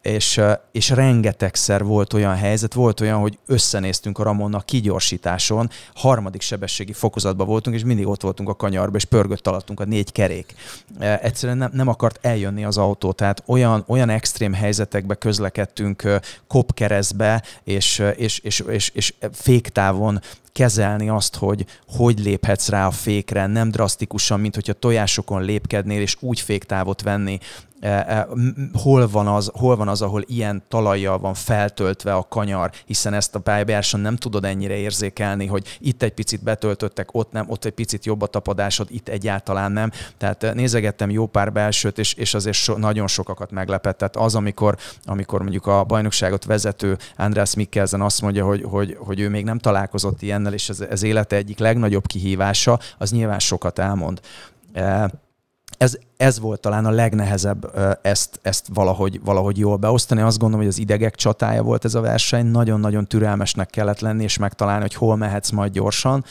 és, 0.02 0.40
és 0.72 0.90
rengetegszer 0.90 1.84
volt 1.84 2.12
olyan 2.12 2.34
helyzet, 2.34 2.74
volt 2.74 3.00
olyan, 3.00 3.20
hogy 3.20 3.38
összenéztünk 3.46 4.18
a 4.18 4.22
Ramonna 4.22 4.60
kigyorsításon, 4.60 5.70
harmadik 5.94 6.40
sebességi 6.40 6.92
fokozatban 6.92 7.46
voltunk, 7.46 7.76
és 7.76 7.84
mindig 7.84 8.06
ott 8.06 8.22
voltunk 8.22 8.48
a 8.48 8.54
kanyarba, 8.54 8.96
és 8.96 9.04
pörgött 9.04 9.46
alattunk 9.46 9.80
a 9.80 9.84
négy 9.84 10.12
kerék. 10.12 10.54
Egyszerűen 10.98 11.58
nem, 11.58 11.70
nem 11.72 11.88
akart 11.88 12.18
eljönni 12.22 12.64
az 12.64 12.76
autó, 12.76 13.12
tehát 13.12 13.42
olyan, 13.46 13.84
olyan 13.86 14.08
extrém 14.08 14.52
helyzetekbe 14.52 15.14
közlekedtünk 15.14 16.20
kopkeresztbe, 16.46 17.42
és, 17.64 18.02
és, 18.16 18.38
és, 18.38 18.60
és, 18.60 18.90
és 18.94 19.14
féktávon 19.32 20.20
kezelni 20.52 21.08
azt, 21.08 21.36
hogy 21.36 21.66
hogy 21.88 22.18
léphetsz 22.18 22.68
rá 22.68 22.86
a 22.86 22.90
fékre, 22.90 23.46
nem 23.46 23.70
drasztikusan, 23.70 24.40
mint 24.40 24.54
hogyha 24.54 24.72
tojásokon 24.72 25.42
lépkednél, 25.42 26.00
és 26.00 26.16
úgy 26.20 26.40
féktávot 26.40 27.02
venni, 27.02 27.38
e, 27.80 27.88
e, 27.88 28.28
hol 28.72 29.08
van, 29.08 29.26
az, 29.26 29.50
hol 29.54 29.76
van 29.76 29.88
az, 29.88 30.02
ahol 30.02 30.24
ilyen 30.26 30.62
talajjal 30.68 31.18
van 31.18 31.34
feltöltve 31.34 32.14
a 32.14 32.26
kanyar, 32.28 32.70
hiszen 32.86 33.14
ezt 33.14 33.34
a 33.34 33.38
pályabjáson 33.38 34.00
nem 34.00 34.16
tudod 34.16 34.44
ennyire 34.44 34.76
érzékelni, 34.76 35.46
hogy 35.46 35.78
itt 35.80 36.02
egy 36.02 36.12
picit 36.12 36.42
betöltöttek, 36.42 37.14
ott 37.14 37.32
nem, 37.32 37.44
ott 37.48 37.64
egy 37.64 37.72
picit 37.72 38.04
jobb 38.04 38.22
a 38.22 38.26
tapadásod, 38.26 38.86
itt 38.90 39.08
egyáltalán 39.08 39.72
nem. 39.72 39.90
Tehát 40.18 40.42
e, 40.42 40.54
nézegettem 40.54 41.10
jó 41.10 41.26
pár 41.26 41.52
belsőt, 41.52 41.98
és, 41.98 42.14
és 42.14 42.34
azért 42.34 42.56
so, 42.56 42.76
nagyon 42.76 43.06
sokakat 43.06 43.50
meglepett. 43.50 43.98
Tehát 43.98 44.16
az, 44.16 44.34
amikor, 44.34 44.76
amikor 45.04 45.42
mondjuk 45.42 45.66
a 45.66 45.84
bajnokságot 45.84 46.44
vezető 46.44 46.98
András 47.16 47.54
Mikkelsen 47.54 48.00
azt 48.00 48.22
mondja, 48.22 48.44
hogy, 48.44 48.62
hogy, 48.62 48.96
hogy 48.98 49.20
ő 49.20 49.28
még 49.28 49.44
nem 49.44 49.58
találkozott 49.58 50.22
ilyen 50.22 50.39
ilyennel, 50.40 50.52
és 50.52 50.68
ez, 50.68 50.80
ez 50.80 51.02
élete 51.02 51.36
egyik 51.36 51.58
legnagyobb 51.58 52.06
kihívása, 52.06 52.78
az 52.98 53.10
nyilván 53.10 53.38
sokat 53.38 53.78
elmond. 53.78 54.20
E, 54.72 55.10
ez, 55.78 55.98
ez 56.16 56.40
volt 56.40 56.60
talán 56.60 56.86
a 56.86 56.90
legnehezebb 56.90 57.72
ezt, 58.02 58.38
ezt 58.42 58.66
valahogy, 58.74 59.20
valahogy 59.24 59.58
jól 59.58 59.76
beosztani. 59.76 60.20
Azt 60.20 60.38
gondolom, 60.38 60.64
hogy 60.64 60.74
az 60.74 60.80
idegek 60.80 61.14
csatája 61.14 61.62
volt 61.62 61.84
ez 61.84 61.94
a 61.94 62.00
verseny. 62.00 62.46
Nagyon-nagyon 62.46 63.06
türelmesnek 63.06 63.70
kellett 63.70 64.00
lenni, 64.00 64.22
és 64.22 64.38
megtalálni, 64.38 64.80
hogy 64.80 64.94
hol 64.94 65.16
mehetsz 65.16 65.50
majd 65.50 65.72
gyorsan. 65.72 66.24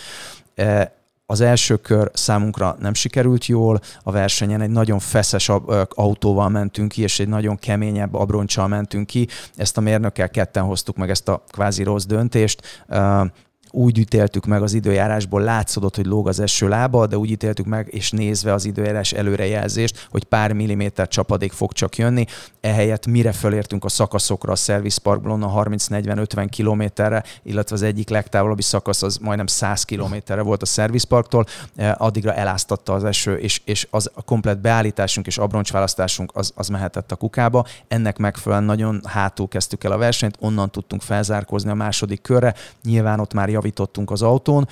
E, 0.55 0.97
az 1.31 1.41
első 1.41 1.75
kör 1.75 2.11
számunkra 2.13 2.75
nem 2.79 2.93
sikerült 2.93 3.45
jól, 3.45 3.79
a 4.03 4.11
versenyen 4.11 4.61
egy 4.61 4.69
nagyon 4.69 4.99
feszes 4.99 5.51
autóval 5.89 6.49
mentünk 6.49 6.91
ki, 6.91 7.01
és 7.01 7.19
egy 7.19 7.27
nagyon 7.27 7.57
keményebb 7.57 8.13
abroncsal 8.13 8.67
mentünk 8.67 9.07
ki. 9.07 9.27
Ezt 9.55 9.77
a 9.77 9.81
mérnökkel 9.81 10.29
ketten 10.29 10.63
hoztuk 10.63 10.95
meg 10.95 11.09
ezt 11.09 11.27
a 11.27 11.43
kvázi 11.47 11.83
rossz 11.83 12.05
döntést 12.05 12.85
úgy 13.71 13.97
ítéltük 13.97 14.45
meg 14.45 14.61
az 14.61 14.73
időjárásból, 14.73 15.41
látszódott, 15.41 15.95
hogy 15.95 16.05
lóg 16.05 16.27
az 16.27 16.39
eső 16.39 16.67
lába, 16.67 17.07
de 17.07 17.17
úgy 17.17 17.29
ítéltük 17.29 17.65
meg, 17.65 17.87
és 17.91 18.11
nézve 18.11 18.53
az 18.53 18.65
időjárás 18.65 19.11
előrejelzést, 19.11 20.07
hogy 20.09 20.23
pár 20.23 20.53
milliméter 20.53 21.07
csapadék 21.07 21.51
fog 21.51 21.73
csak 21.73 21.97
jönni. 21.97 22.25
Ehelyett 22.61 23.05
mire 23.05 23.31
fölértünk 23.31 23.85
a 23.85 23.89
szakaszokra 23.89 24.51
a 24.51 24.55
Service 24.55 24.99
Parkból, 25.01 25.43
a 25.43 25.63
30-40-50 25.63 26.47
kilométerre, 26.49 27.23
illetve 27.43 27.75
az 27.75 27.81
egyik 27.81 28.09
legtávolabbi 28.09 28.61
szakasz 28.61 29.01
az 29.01 29.17
majdnem 29.17 29.47
100 29.47 29.83
kilométerre 29.83 30.41
volt 30.41 30.61
a 30.61 30.65
Service 30.65 31.07
Parktól, 31.07 31.45
eh, 31.75 32.01
addigra 32.01 32.33
eláztatta 32.33 32.93
az 32.93 33.03
eső, 33.03 33.35
és, 33.35 33.61
és 33.65 33.87
az 33.91 34.11
a 34.13 34.21
komplet 34.21 34.61
beállításunk 34.61 35.27
és 35.27 35.37
abroncsválasztásunk 35.37 36.31
az, 36.33 36.51
az 36.55 36.67
mehetett 36.67 37.11
a 37.11 37.15
kukába. 37.15 37.65
Ennek 37.87 38.17
megfelelően 38.17 38.67
nagyon 38.67 39.01
hátul 39.05 39.47
kezdtük 39.47 39.83
el 39.83 39.91
a 39.91 39.97
versenyt, 39.97 40.37
onnan 40.39 40.69
tudtunk 40.71 41.01
felzárkózni 41.01 41.69
a 41.69 41.73
második 41.73 42.21
körre. 42.21 42.53
Nyilván 42.83 43.19
ott 43.19 43.33
már 43.33 43.49
javítottunk 43.59 44.11
az 44.11 44.21
autón, 44.21 44.67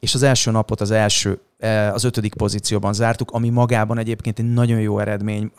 és 0.00 0.14
az 0.14 0.22
első 0.22 0.50
napot 0.50 0.80
az 0.80 0.90
első, 0.90 1.40
e, 1.58 1.92
az 1.92 2.04
ötödik 2.04 2.34
pozícióban 2.34 2.92
zártuk, 2.92 3.30
ami 3.30 3.48
magában 3.48 3.98
egyébként 3.98 4.38
egy 4.38 4.52
nagyon 4.52 4.80
jó 4.80 4.98
eredmény 4.98 5.50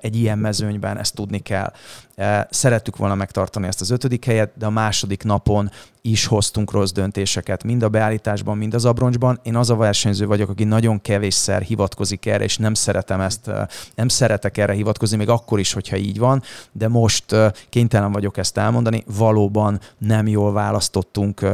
egy 0.00 0.16
ilyen 0.16 0.38
mezőnyben, 0.38 0.98
ezt 0.98 1.14
tudni 1.14 1.38
kell. 1.38 1.72
E, 2.14 2.46
szerettük 2.50 2.96
volna 2.96 3.14
megtartani 3.14 3.66
ezt 3.66 3.80
az 3.80 3.90
ötödik 3.90 4.24
helyet, 4.24 4.52
de 4.58 4.66
a 4.66 4.70
második 4.70 5.22
napon 5.22 5.70
is 6.02 6.26
hoztunk 6.26 6.70
rossz 6.70 6.90
döntéseket, 6.90 7.64
mind 7.64 7.82
a 7.82 7.88
beállításban, 7.88 8.58
mind 8.58 8.74
az 8.74 8.84
abroncsban. 8.84 9.40
Én 9.42 9.56
az 9.56 9.70
a 9.70 9.76
versenyző 9.76 10.26
vagyok, 10.26 10.48
aki 10.48 10.64
nagyon 10.64 11.00
kevésszer 11.00 11.62
hivatkozik 11.62 12.26
erre, 12.26 12.44
és 12.44 12.56
nem 12.56 12.74
szeretem 12.74 13.20
ezt, 13.20 13.50
nem 13.94 14.08
szeretek 14.08 14.58
erre 14.58 14.72
hivatkozni, 14.72 15.16
még 15.16 15.28
akkor 15.28 15.58
is, 15.58 15.72
hogyha 15.72 15.96
így 15.96 16.18
van, 16.18 16.42
de 16.72 16.88
most 16.88 17.24
kénytelen 17.68 18.12
vagyok 18.12 18.36
ezt 18.36 18.58
elmondani. 18.58 19.04
Valóban 19.16 19.80
nem 19.98 20.26
jól 20.26 20.52
választottunk 20.52 21.46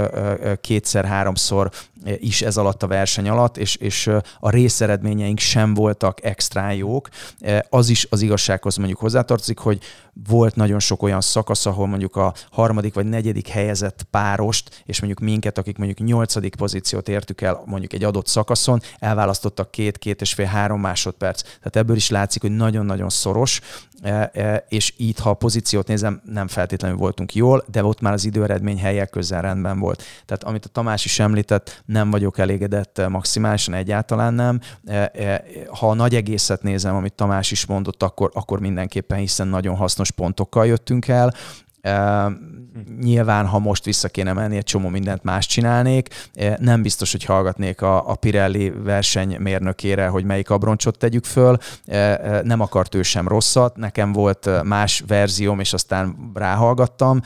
kétszer-háromszor 0.61 1.71
is 2.19 2.43
ez 2.43 2.57
alatt 2.57 2.83
a 2.83 2.87
verseny 2.87 3.29
alatt, 3.29 3.57
és, 3.57 3.77
és 3.77 4.11
a 4.41 4.51
részeredményeink 4.51 5.39
sem 5.39 5.75
voltak 5.75 6.25
extra 6.25 6.71
jók. 6.71 7.09
Az 7.69 7.89
is 7.89 8.07
az 8.11 8.23
igazsághoz 8.23 8.77
mondjuk 8.77 8.99
hozzátartozik, 8.99 9.59
hogy 9.59 9.79
volt 10.29 10.55
nagyon 10.55 10.79
sok 10.79 11.03
olyan 11.03 11.21
szakasz, 11.21 11.67
ahol 11.67 11.87
mondjuk 11.87 12.17
a 12.17 12.35
harmadik 12.51 12.95
vagy 12.95 13.07
negyedik 13.07 13.49
helyezett 13.49 14.07
párost, 14.37 14.83
és 14.85 15.01
mondjuk 15.01 15.29
minket, 15.29 15.59
akik 15.59 15.77
mondjuk 15.77 16.09
nyolcadik 16.09 16.55
pozíciót 16.55 17.09
értük 17.09 17.41
el 17.41 17.63
mondjuk 17.67 17.93
egy 17.93 18.05
adott 18.05 18.27
szakaszon, 18.27 18.81
elválasztottak 18.99 19.71
két, 19.71 19.99
két 19.99 20.21
és 20.21 20.35
fél, 20.35 20.47
három 20.47 20.81
másodperc. 20.81 21.43
Tehát 21.43 21.77
ebből 21.77 21.97
is 21.97 22.11
látszik, 22.11 22.43
hogy 22.43 22.57
nagyon-nagyon 22.57 23.09
szoros, 23.09 23.61
e, 24.03 24.31
e, 24.35 24.65
és 24.69 24.95
így, 24.97 25.19
ha 25.19 25.31
a 25.31 25.35
pozíciót 25.35 25.89
nézem, 25.89 26.23
nem 26.25 26.49
feltétlenül 26.49 26.97
voltunk 26.97 27.35
jól, 27.35 27.65
de 27.71 27.85
ott 27.85 28.01
már 28.01 28.13
az 28.13 28.25
időeredmény 28.25 28.79
helyek 28.79 29.11
közel 29.11 29.43
rendben 29.43 29.79
volt. 29.79 30.03
Tehát 30.27 30.45
amit 30.45 30.65
a 30.65 30.69
Tamás 30.69 31.05
is 31.05 31.19
említett, 31.19 31.83
nem 31.87 32.11
vagyok 32.11 32.39
elégedett 32.39 33.09
maximálisan, 33.09 33.75
egyáltalán 33.75 34.35
nem. 34.35 34.61
E, 34.85 35.45
ha 35.69 35.91
a 35.91 35.95
nagy 35.95 36.15
egészet 36.15 36.63
nézem, 36.63 36.95
amit 36.95 37.13
Tamás 37.13 37.51
is 37.51 37.67
mondott, 37.67 38.03
akkor, 38.03 38.31
akkor 38.35 38.61
mindenképpen, 38.61 39.19
hiszen 39.19 39.49
nagyon 39.49 39.77
hasznos 39.77 40.11
pontokkal 40.11 40.67
jöttünk 40.67 41.09
el, 41.09 41.33
Nyilván, 43.01 43.47
ha 43.47 43.59
most 43.59 43.85
vissza 43.85 44.09
kéne 44.09 44.33
menni, 44.33 44.57
egy 44.57 44.65
csomó 44.65 44.89
mindent 44.89 45.23
más 45.23 45.47
csinálnék. 45.47 46.09
Nem 46.59 46.83
biztos, 46.83 47.13
hogy 47.13 47.25
hallgatnék 47.25 47.83
a, 47.83 48.11
a 48.11 48.15
Pirelli 48.15 48.71
versenymérnökére, 48.71 50.07
hogy 50.07 50.25
melyik 50.25 50.51
abroncsot 50.51 50.99
tegyük 50.99 51.25
föl. 51.25 51.59
Nem 52.43 52.61
akart 52.61 52.95
ő 52.95 53.03
sem 53.03 53.29
rosszat. 53.29 53.77
Nekem 53.77 54.13
volt 54.13 54.51
más 54.63 55.05
verzióm, 55.07 55.61
és 55.61 55.73
aztán 55.73 56.31
ráhallgattam. 56.35 57.21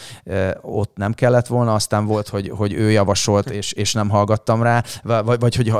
Ott 0.60 0.96
nem 0.96 1.12
kellett 1.12 1.46
volna, 1.46 1.74
aztán 1.74 2.06
volt, 2.06 2.28
hogy, 2.28 2.52
hogy 2.56 2.72
ő 2.72 2.90
javasolt, 2.90 3.50
és, 3.50 3.72
és 3.72 3.92
nem 3.92 4.08
hallgattam 4.08 4.62
rá, 4.62 4.82
vagy, 5.02 5.40
vagy 5.40 5.56
hogy, 5.56 5.72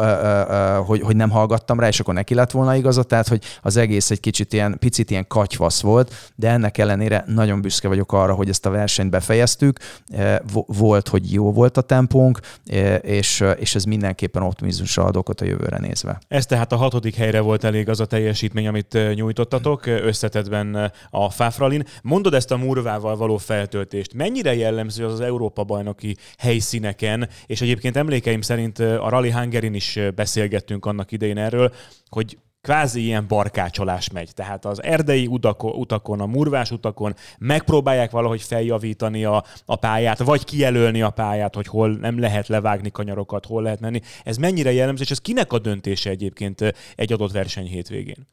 hogy, 0.87 1.01
hogy 1.01 1.17
nem 1.17 1.31
hallgattam 1.31 1.81
rá, 1.81 1.89
és 1.89 2.01
akkor 2.01 2.15
neki 2.15 2.35
lett 2.35 2.51
volna 2.51 2.77
igazat. 2.77 3.07
Tehát, 3.07 3.29
hogy 3.29 3.43
az 3.63 3.77
egész 3.77 4.11
egy 4.11 4.21
kicsit 4.21 4.53
ilyen, 4.53 4.77
picit 4.79 5.11
ilyen 5.11 5.27
katyvasz 5.27 5.81
volt, 5.81 6.33
de 6.35 6.51
ennek 6.51 6.79
ellenére 6.79 7.25
nagyon 7.27 7.61
büszke 7.61 7.89
vagyok 7.89 8.13
arra, 8.13 8.35
hogy 8.35 8.49
ezt 8.49 8.67
a 8.67 8.70
versenyt 8.71 9.11
befejeztük, 9.11 9.79
e, 10.09 10.43
volt, 10.67 11.09
hogy 11.09 11.33
jó 11.33 11.53
volt 11.53 11.77
a 11.77 11.81
tempónk, 11.81 12.41
e, 12.67 12.97
és, 12.97 13.45
és 13.57 13.75
ez 13.75 13.85
mindenképpen 13.85 14.43
optimizmusra 14.43 15.05
ad 15.05 15.17
okot 15.17 15.41
a 15.41 15.45
jövőre 15.45 15.79
nézve. 15.79 16.19
Ez 16.29 16.47
tehát 16.47 16.73
a 16.73 16.77
hatodik 16.77 17.15
helyre 17.15 17.41
volt 17.41 17.65
elég 17.65 17.89
az 17.89 18.00
a 18.00 18.07
teljesítmény, 18.07 18.67
amit 18.67 18.99
nyújtottatok 19.15 19.87
összetetben 19.87 20.93
a 21.11 21.31
Fáfralin. 21.31 21.85
Mondod 22.03 22.35
ezt 22.35 22.50
a 22.50 22.57
murvával 22.57 23.17
való 23.17 23.37
feltöltést. 23.37 24.15
Mennyire 24.15 24.55
jellemző 24.55 25.05
az 25.05 25.12
az 25.12 25.21
Európa 25.21 25.65
bajnoki 25.65 26.17
helyszíneken, 26.39 27.29
és 27.47 27.61
egyébként 27.61 27.97
emlékeim 27.97 28.41
szerint 28.41 28.79
a 28.79 29.09
Rally 29.09 29.31
Hungarin 29.31 29.75
is 29.75 29.99
beszélgettünk 30.15 30.87
annak 30.87 31.12
idején 31.12 31.39
erről, 31.39 31.73
hogy 32.09 32.39
kvázi 32.61 33.00
ilyen 33.00 33.26
barkácsolás 33.29 34.11
megy. 34.11 34.35
Tehát 34.35 34.64
az 34.64 34.83
erdei 34.83 35.26
utakon, 35.26 36.21
a 36.21 36.26
murvás 36.26 36.71
utakon 36.71 37.14
megpróbálják 37.38 38.11
valahogy 38.11 38.43
feljavítani 38.43 39.25
a, 39.25 39.45
a 39.64 39.76
pályát, 39.76 40.19
vagy 40.19 40.45
kijelölni 40.45 41.02
a 41.02 41.11
pályát, 41.11 41.55
hogy 41.55 41.67
hol 41.67 41.90
nem 41.90 42.19
lehet 42.19 42.49
levágni 42.49 42.90
kanyarokat, 42.90 43.47
hol 43.47 43.62
lehet 43.62 43.81
menni. 43.81 44.00
Ez 44.25 44.37
mennyire 44.37 44.73
jellemző, 44.73 45.02
és 45.02 45.11
ez 45.11 45.21
kinek 45.21 45.52
a 45.52 45.59
döntése 45.59 46.11
egyébként 46.11 46.75
egy 46.97 47.12
adott 47.12 47.33
verseny 47.33 47.67
hétvégén? 47.67 48.26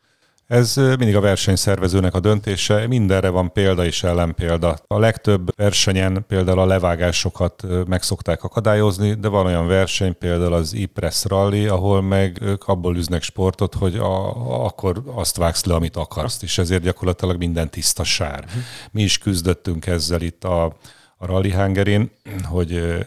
Ez 0.48 0.76
mindig 0.76 1.16
a 1.16 1.20
versenyszervezőnek 1.20 2.14
a 2.14 2.20
döntése, 2.20 2.88
mindenre 2.88 3.30
van 3.30 3.52
példa 3.52 3.86
és 3.86 4.04
ellenpélda. 4.04 4.78
A 4.88 5.00
legtöbb 5.00 5.56
versenyen 5.56 6.26
például 6.28 6.60
a 6.60 6.66
levágásokat 6.66 7.64
meg 7.88 8.02
szokták 8.02 8.44
akadályozni, 8.44 9.14
de 9.14 9.28
van 9.28 9.46
olyan 9.46 9.68
verseny, 9.68 10.18
például 10.18 10.54
az 10.54 10.74
e-press 10.74 11.24
rally, 11.26 11.68
ahol 11.68 12.02
meg 12.02 12.38
ők 12.42 12.68
abból 12.68 12.96
üznek 12.98 13.22
sportot, 13.22 13.74
hogy 13.74 13.96
a, 13.96 14.66
akkor 14.66 15.02
azt 15.06 15.38
vágsz 15.38 15.66
le, 15.66 15.74
amit 15.74 15.96
akarsz, 15.96 16.42
és 16.42 16.58
ezért 16.58 16.84
gyakorlatilag 16.84 17.38
minden 17.38 17.70
tiszta 17.70 18.04
sár. 18.04 18.46
Mi 18.92 19.02
is 19.02 19.18
küzdöttünk 19.18 19.86
ezzel 19.86 20.22
itt 20.22 20.44
a 20.44 20.76
a 21.18 21.26
Rally 21.26 21.52
Hungarin, 21.52 22.12
hogy 22.44 22.98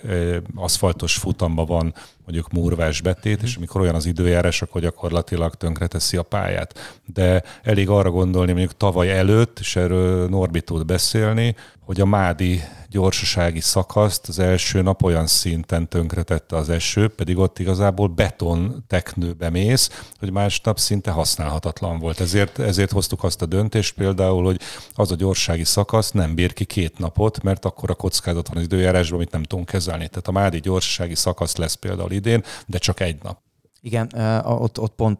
aszfaltos 0.54 1.14
futamba 1.14 1.64
van 1.64 1.94
mondjuk 2.30 2.52
murvás 2.52 3.00
betét, 3.00 3.42
és 3.42 3.56
amikor 3.56 3.80
olyan 3.80 3.94
az 3.94 4.06
időjárás, 4.06 4.62
akkor 4.62 4.80
gyakorlatilag 4.80 5.54
tönkreteszi 5.54 6.16
a 6.16 6.22
pályát. 6.22 7.00
De 7.06 7.42
elég 7.62 7.88
arra 7.88 8.10
gondolni, 8.10 8.52
mondjuk 8.52 8.76
tavaly 8.76 9.10
előtt, 9.10 9.58
és 9.58 9.76
erről 9.76 10.28
Norbi 10.28 10.60
tud 10.60 10.86
beszélni, 10.86 11.54
hogy 11.90 12.00
a 12.00 12.06
Mádi 12.06 12.62
gyorsasági 12.90 13.60
szakaszt 13.60 14.28
az 14.28 14.38
első 14.38 14.82
nap 14.82 15.02
olyan 15.02 15.26
szinten 15.26 15.88
tönkretette 15.88 16.56
az 16.56 16.70
eső, 16.70 17.08
pedig 17.08 17.38
ott 17.38 17.58
igazából 17.58 18.08
beton 18.08 18.84
teknőbe 18.86 19.50
mész, 19.50 20.04
hogy 20.18 20.32
másnap 20.32 20.78
szinte 20.78 21.10
használhatatlan 21.10 21.98
volt. 21.98 22.20
Ezért, 22.20 22.58
ezért 22.58 22.90
hoztuk 22.90 23.24
azt 23.24 23.42
a 23.42 23.46
döntést 23.46 23.94
például, 23.94 24.44
hogy 24.44 24.60
az 24.94 25.10
a 25.10 25.14
gyorsági 25.14 25.64
szakasz 25.64 26.10
nem 26.10 26.34
bír 26.34 26.52
ki 26.52 26.64
két 26.64 26.98
napot, 26.98 27.42
mert 27.42 27.64
akkor 27.64 27.90
a 27.90 27.94
kockázat 27.94 28.48
van 28.48 28.56
az 28.56 28.62
időjárásban, 28.62 29.18
amit 29.18 29.32
nem 29.32 29.42
tudunk 29.42 29.68
kezelni. 29.68 30.08
Tehát 30.08 30.28
a 30.28 30.32
Mádi 30.32 30.60
gyorsasági 30.60 31.14
szakasz 31.14 31.56
lesz 31.56 31.74
például 31.74 32.12
idén, 32.26 32.44
de 32.66 32.78
csak 32.78 33.00
egy 33.00 33.22
nap. 33.22 33.38
Igen, 33.80 34.12
ott, 34.44 34.80
ott 34.80 34.94
pont 34.94 35.18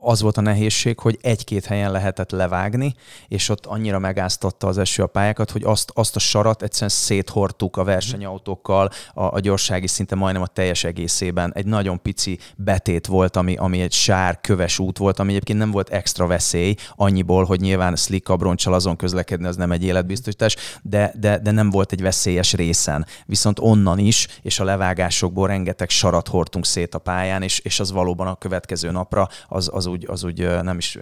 az 0.00 0.20
volt 0.20 0.36
a 0.36 0.40
nehézség, 0.40 0.98
hogy 0.98 1.18
egy-két 1.20 1.64
helyen 1.64 1.92
lehetett 1.92 2.30
levágni, 2.30 2.94
és 3.28 3.48
ott 3.48 3.66
annyira 3.66 3.98
megáztatta 3.98 4.66
az 4.66 4.78
eső 4.78 5.02
a 5.02 5.06
pályákat, 5.06 5.50
hogy 5.50 5.62
azt, 5.64 5.90
azt 5.94 6.16
a 6.16 6.18
sarat 6.18 6.62
egyszerűen 6.62 6.90
széthortuk 6.90 7.76
a 7.76 7.84
versenyautókkal, 7.84 8.90
a, 9.14 9.22
a 9.22 9.40
gyorsági 9.40 9.86
szinte 9.86 10.14
majdnem 10.14 10.42
a 10.42 10.46
teljes 10.46 10.84
egészében. 10.84 11.52
Egy 11.54 11.66
nagyon 11.66 12.02
pici 12.02 12.38
betét 12.56 13.06
volt, 13.06 13.36
ami, 13.36 13.56
ami 13.56 13.80
egy 13.80 13.92
sár, 13.92 14.40
köves 14.40 14.78
út 14.78 14.98
volt, 14.98 15.18
ami 15.18 15.30
egyébként 15.30 15.58
nem 15.58 15.70
volt 15.70 15.88
extra 15.88 16.26
veszély, 16.26 16.74
annyiból, 16.96 17.44
hogy 17.44 17.60
nyilván 17.60 17.96
slick 17.96 18.28
abroncsal 18.28 18.74
azon 18.74 18.96
közlekedni, 18.96 19.46
az 19.46 19.56
nem 19.56 19.72
egy 19.72 19.84
életbiztosítás, 19.84 20.56
de, 20.82 21.12
de, 21.20 21.38
de 21.38 21.50
nem 21.50 21.70
volt 21.70 21.92
egy 21.92 22.02
veszélyes 22.02 22.52
részen. 22.52 23.06
Viszont 23.26 23.58
onnan 23.58 23.98
is, 23.98 24.26
és 24.42 24.60
a 24.60 24.64
levágásokból 24.64 25.46
rengeteg 25.46 25.90
sarat 25.90 26.28
hordtunk 26.28 26.66
szét 26.66 26.94
a 26.94 26.98
pályán, 26.98 27.42
és, 27.42 27.58
és 27.58 27.80
az 27.80 27.92
valóban 27.92 28.26
a 28.26 28.34
következő 28.34 28.90
napra 28.90 29.28
az, 29.48 29.70
az 29.72 29.86
úgy, 29.88 30.04
az 30.08 30.24
úgy 30.24 30.62
nem 30.62 30.78
is 30.78 30.98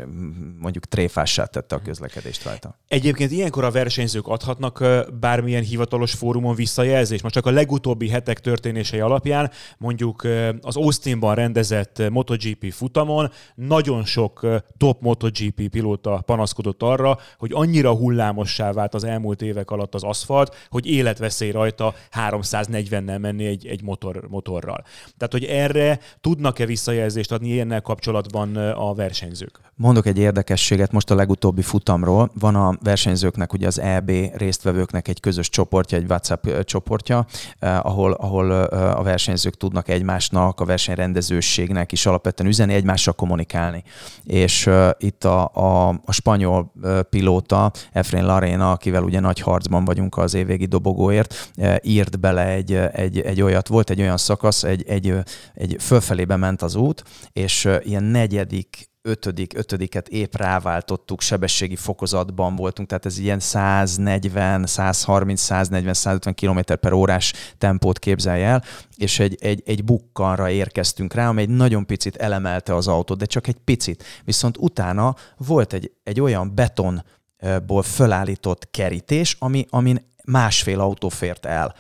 mondjuk 0.59 0.85
tréfássá 0.85 1.45
tette 1.45 1.75
a 1.75 1.83
közlekedést 1.83 2.45
rajta. 2.45 2.79
Egyébként 2.89 3.31
ilyenkor 3.31 3.65
a 3.65 3.71
versenyzők 3.71 4.27
adhatnak 4.27 4.85
bármilyen 5.21 5.63
hivatalos 5.63 6.13
fórumon 6.13 6.55
visszajelzést. 6.55 7.23
Most 7.23 7.35
csak 7.35 7.47
a 7.47 7.51
legutóbbi 7.51 8.09
hetek 8.09 8.41
történései 8.41 9.01
alapján, 9.01 9.51
mondjuk 9.79 10.27
az 10.61 10.77
Austinban 10.77 11.35
rendezett 11.35 12.11
MotoGP 12.11 12.73
futamon 12.73 13.31
nagyon 13.55 14.05
sok 14.05 14.47
top 14.77 15.01
MotoGP 15.01 15.69
pilóta 15.69 16.23
panaszkodott 16.27 16.83
arra, 16.83 17.19
hogy 17.39 17.51
annyira 17.55 17.95
hullámossá 17.95 18.73
vált 18.73 18.95
az 18.95 19.05
elmúlt 19.05 19.43
évek 19.43 19.71
alatt 19.71 19.95
az 19.95 20.03
aszfalt, 20.03 20.67
hogy 20.71 20.87
életveszély 20.87 21.51
rajta 21.51 21.95
340-nel 22.31 23.21
menni 23.21 23.47
egy, 23.47 23.67
egy 23.67 23.83
motor, 23.83 24.27
motorral. 24.29 24.85
Tehát, 25.17 25.33
hogy 25.33 25.45
erre 25.45 25.99
tudnak-e 26.21 26.67
visszajelzést 26.67 27.33
adni 27.33 27.49
ilyennel 27.49 27.81
kapcsolatban 27.81 28.57
a 28.77 28.95
versenyzők? 28.95 29.61
Mondok 29.79 30.07
egy 30.07 30.19
érdekességet 30.19 30.93
most 30.93 31.11
a 31.11 31.15
legutóbbi 31.15 31.63
futamról. 31.63 32.31
Van 32.39 32.55
a 32.55 32.79
versenyzőknek, 32.83 33.53
ugye 33.53 33.67
az 33.67 33.81
EB 33.81 34.11
résztvevőknek 34.35 35.09
egy 35.09 35.21
közös 35.21 35.49
csoportja, 35.49 35.99
egy 35.99 36.05
WhatsApp 36.09 36.47
csoportja, 36.65 37.27
eh, 37.59 37.87
ahol, 37.87 38.13
ahol 38.13 38.53
eh, 38.53 38.99
a 38.99 39.03
versenyzők 39.03 39.57
tudnak 39.57 39.89
egymásnak, 39.89 40.61
a 40.61 40.65
versenyrendezőségnek 40.65 41.93
is 41.93 42.07
alapvetően 42.07 42.49
üzeni, 42.49 42.75
egymással 42.75 43.15
kommunikálni. 43.15 43.83
És 44.25 44.67
eh, 44.67 44.91
itt 44.99 45.25
a, 45.25 45.51
a, 45.55 45.89
a 46.05 46.13
spanyol 46.13 46.73
pilóta, 47.11 47.73
Efrain 47.93 48.25
Larena, 48.25 48.71
akivel 48.71 49.03
ugye 49.03 49.21
nagy 49.21 49.41
harcban 49.41 49.85
vagyunk 49.85 50.17
az 50.17 50.35
évvégi 50.35 50.67
dobogóért, 50.67 51.53
írt 51.83 52.21
bele 52.21 52.47
egy, 52.47 52.75
egy, 52.75 53.21
egy 53.21 53.43
olyat, 53.43 53.69
volt 53.69 53.91
egy 53.91 54.01
olyan 54.01 54.17
szakasz, 54.17 54.63
egy, 54.65 54.85
egy, 54.89 55.15
egy 55.55 55.77
fölfelébe 55.81 56.37
ment 56.37 56.63
az 56.63 56.75
út, 56.75 57.03
és 57.33 57.69
ilyen 57.83 58.03
negyedik 58.03 58.66
ötödik, 59.07 59.59
ötödiket 59.59 60.09
épp 60.09 60.35
ráváltottuk, 60.35 61.21
sebességi 61.21 61.77
fokozatban 61.77 62.57
voltunk, 62.57 62.89
tehát 62.89 63.07
ez 63.07 63.19
ilyen 63.19 63.41
140, 63.41 64.67
130, 64.67 65.41
140, 65.41 65.95
150 65.95 66.35
km 66.35 66.75
per 66.81 66.93
órás 66.93 67.33
tempót 67.59 67.99
képzelj 67.99 68.43
el, 68.43 68.65
és 68.97 69.19
egy, 69.19 69.37
egy, 69.41 69.63
egy 69.67 69.85
bukkanra 69.85 70.51
érkeztünk 70.51 71.15
rá, 71.15 71.29
amely 71.29 71.47
nagyon 71.47 71.87
picit 71.87 72.17
elemelte 72.17 72.75
az 72.75 72.89
autót, 72.89 73.19
de 73.19 73.25
csak 73.25 73.47
egy 73.47 73.59
picit. 73.65 74.05
Viszont 74.25 74.57
utána 74.57 75.15
volt 75.37 75.73
egy, 75.73 75.93
egy 76.03 76.21
olyan 76.21 76.55
betonból 76.55 77.83
fölállított 77.83 78.71
kerítés, 78.71 79.37
ami, 79.39 79.67
amin 79.71 80.13
másfél 80.25 80.81
autó 80.81 81.09
fért 81.09 81.47
el 81.47 81.75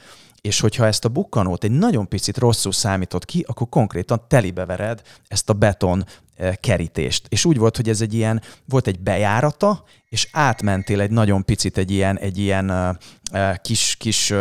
és 0.46 0.60
hogyha 0.60 0.86
ezt 0.86 1.04
a 1.04 1.08
bukkanót 1.08 1.64
egy 1.64 1.70
nagyon 1.70 2.08
picit 2.08 2.38
rosszul 2.38 2.72
számított 2.72 3.24
ki, 3.24 3.44
akkor 3.48 3.68
konkrétan 3.68 4.24
telibevered 4.28 5.02
ezt 5.28 5.50
a 5.50 5.52
beton 5.52 6.04
kerítést. 6.60 7.26
És 7.28 7.44
úgy 7.44 7.58
volt, 7.58 7.76
hogy 7.76 7.88
ez 7.88 8.00
egy 8.00 8.14
ilyen, 8.14 8.42
volt 8.64 8.86
egy 8.86 9.00
bejárata, 9.00 9.84
és 10.08 10.28
átmentél 10.32 11.00
egy 11.00 11.10
nagyon 11.10 11.44
picit 11.44 11.78
egy 11.78 11.90
ilyen, 11.90 12.18
egy 12.18 12.38
ilyen 12.38 12.98
kis, 13.62 13.96
kis 13.98 14.32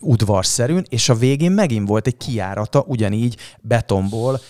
udvarszerűn, 0.00 0.84
és 0.88 1.08
a 1.08 1.14
végén 1.14 1.52
megint 1.52 1.88
volt 1.88 2.06
egy 2.06 2.16
kijárata, 2.16 2.84
ugyanígy 2.86 3.36
betonból, 3.60 4.40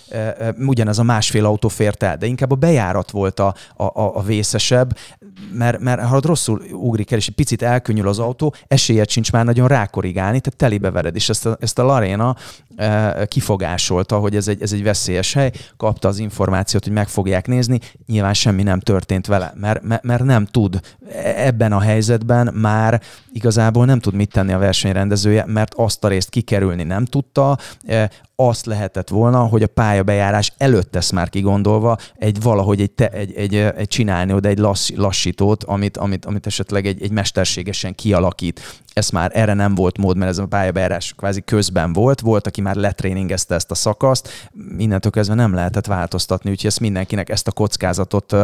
ugyanez 0.59 0.99
a 0.99 1.02
másfél 1.02 1.44
autó 1.44 1.68
fért 1.68 2.02
el, 2.02 2.16
de 2.16 2.26
inkább 2.26 2.50
a 2.50 2.54
bejárat 2.54 3.11
volt 3.11 3.40
a, 3.40 3.54
a, 3.76 3.85
a 3.94 4.23
vészesebb, 4.23 4.97
mert, 5.52 5.78
mert 5.78 6.00
ha 6.00 6.21
rosszul 6.21 6.62
ugrik 6.73 7.11
el, 7.11 7.18
és 7.18 7.28
egy 7.28 7.35
picit 7.35 7.62
elkönnyül 7.62 8.09
az 8.09 8.18
autó, 8.18 8.54
esélyed 8.68 9.09
sincs 9.09 9.32
már 9.32 9.44
nagyon 9.44 9.68
rákorrigálni, 9.68 10.40
tehát 10.40 10.59
telibe 10.59 10.90
vered, 10.90 11.14
és 11.14 11.28
ezt 11.28 11.47
a, 11.47 11.56
ezt 11.61 11.78
a 11.78 11.85
Larena 11.85 12.37
uh, 12.76 13.25
kifogásolta, 13.25 14.18
hogy 14.18 14.37
ez 14.37 14.49
egy, 14.49 14.62
ez 14.62 14.73
egy 14.73 14.82
veszélyes 14.82 15.32
hely, 15.32 15.52
kapta 15.76 16.09
az 16.09 16.18
információt, 16.18 16.85
hogy 16.85 16.92
meg 16.93 17.09
fogják 17.09 17.47
nézni, 17.47 17.81
nyilván 18.07 18.35
semmi 18.35 18.63
nem 18.63 18.81
történt 18.81 19.27
vele, 19.27 19.53
mert, 19.57 19.83
mert, 19.83 20.03
mert 20.03 20.25
nem 20.25 20.47
tud. 20.47 20.81
Ebben 21.37 21.73
a 21.73 21.81
helyzetben 21.81 22.55
már 22.55 23.01
igazából 23.33 23.85
nem 23.85 23.99
tud 23.99 24.15
mit 24.15 24.31
tenni 24.31 24.53
a 24.53 24.59
versenyrendezője, 24.59 25.45
mert 25.47 25.75
azt 25.75 26.05
a 26.05 26.09
részt 26.09 26.29
kikerülni 26.29 26.83
nem 26.83 27.05
tudta, 27.05 27.59
azt 28.37 28.67
lehetett 28.67 29.09
volna, 29.09 29.39
hogy 29.39 29.62
a 29.62 29.67
pályabejárás 29.67 30.53
előtt 30.57 30.97
ezt 30.97 31.12
már 31.12 31.29
kigondolva 31.29 31.97
egy 32.15 32.43
valahogy 32.43 32.81
egy, 32.81 32.91
te, 32.91 33.09
egy, 33.09 33.35
egy, 33.35 33.55
egy 33.55 33.89
csinálni 33.89 34.33
oda 34.33 34.49
egy 34.49 34.59
lass, 34.59 34.91
lassítót, 34.97 35.65
amit, 35.65 35.97
amit, 35.97 36.25
amit 36.25 36.47
esetleg 36.47 36.87
egy, 36.87 37.03
egy 37.03 37.11
mesterségesen 37.11 37.95
kialakít. 37.95 38.81
Ez 38.93 39.11
már 39.11 39.31
erre 39.35 39.55
nem 39.55 39.75
volt 39.75 39.99
mód, 39.99 40.17
mert 40.17 40.31
ez 40.31 40.39
a 40.39 40.47
pályabejárás 40.47 41.15
kvázi 41.17 41.41
közben 41.41 41.93
volt. 41.93 42.21
Volt, 42.21 42.47
aki 42.47 42.61
már 42.61 42.75
letréningezte 42.75 43.55
ezt 43.55 43.71
a 43.71 43.75
szakaszt, 43.75 44.51
innentől 44.79 45.12
kezdve 45.12 45.35
nem 45.35 45.55
lehetett 45.55 45.87
változtatni, 45.87 46.51
úgyhogy 46.51 46.67
ezt 46.67 46.81
mindenkinek 46.81 47.29
ezt 47.29 47.49
a 47.49 47.53
kockázatot 47.53 48.37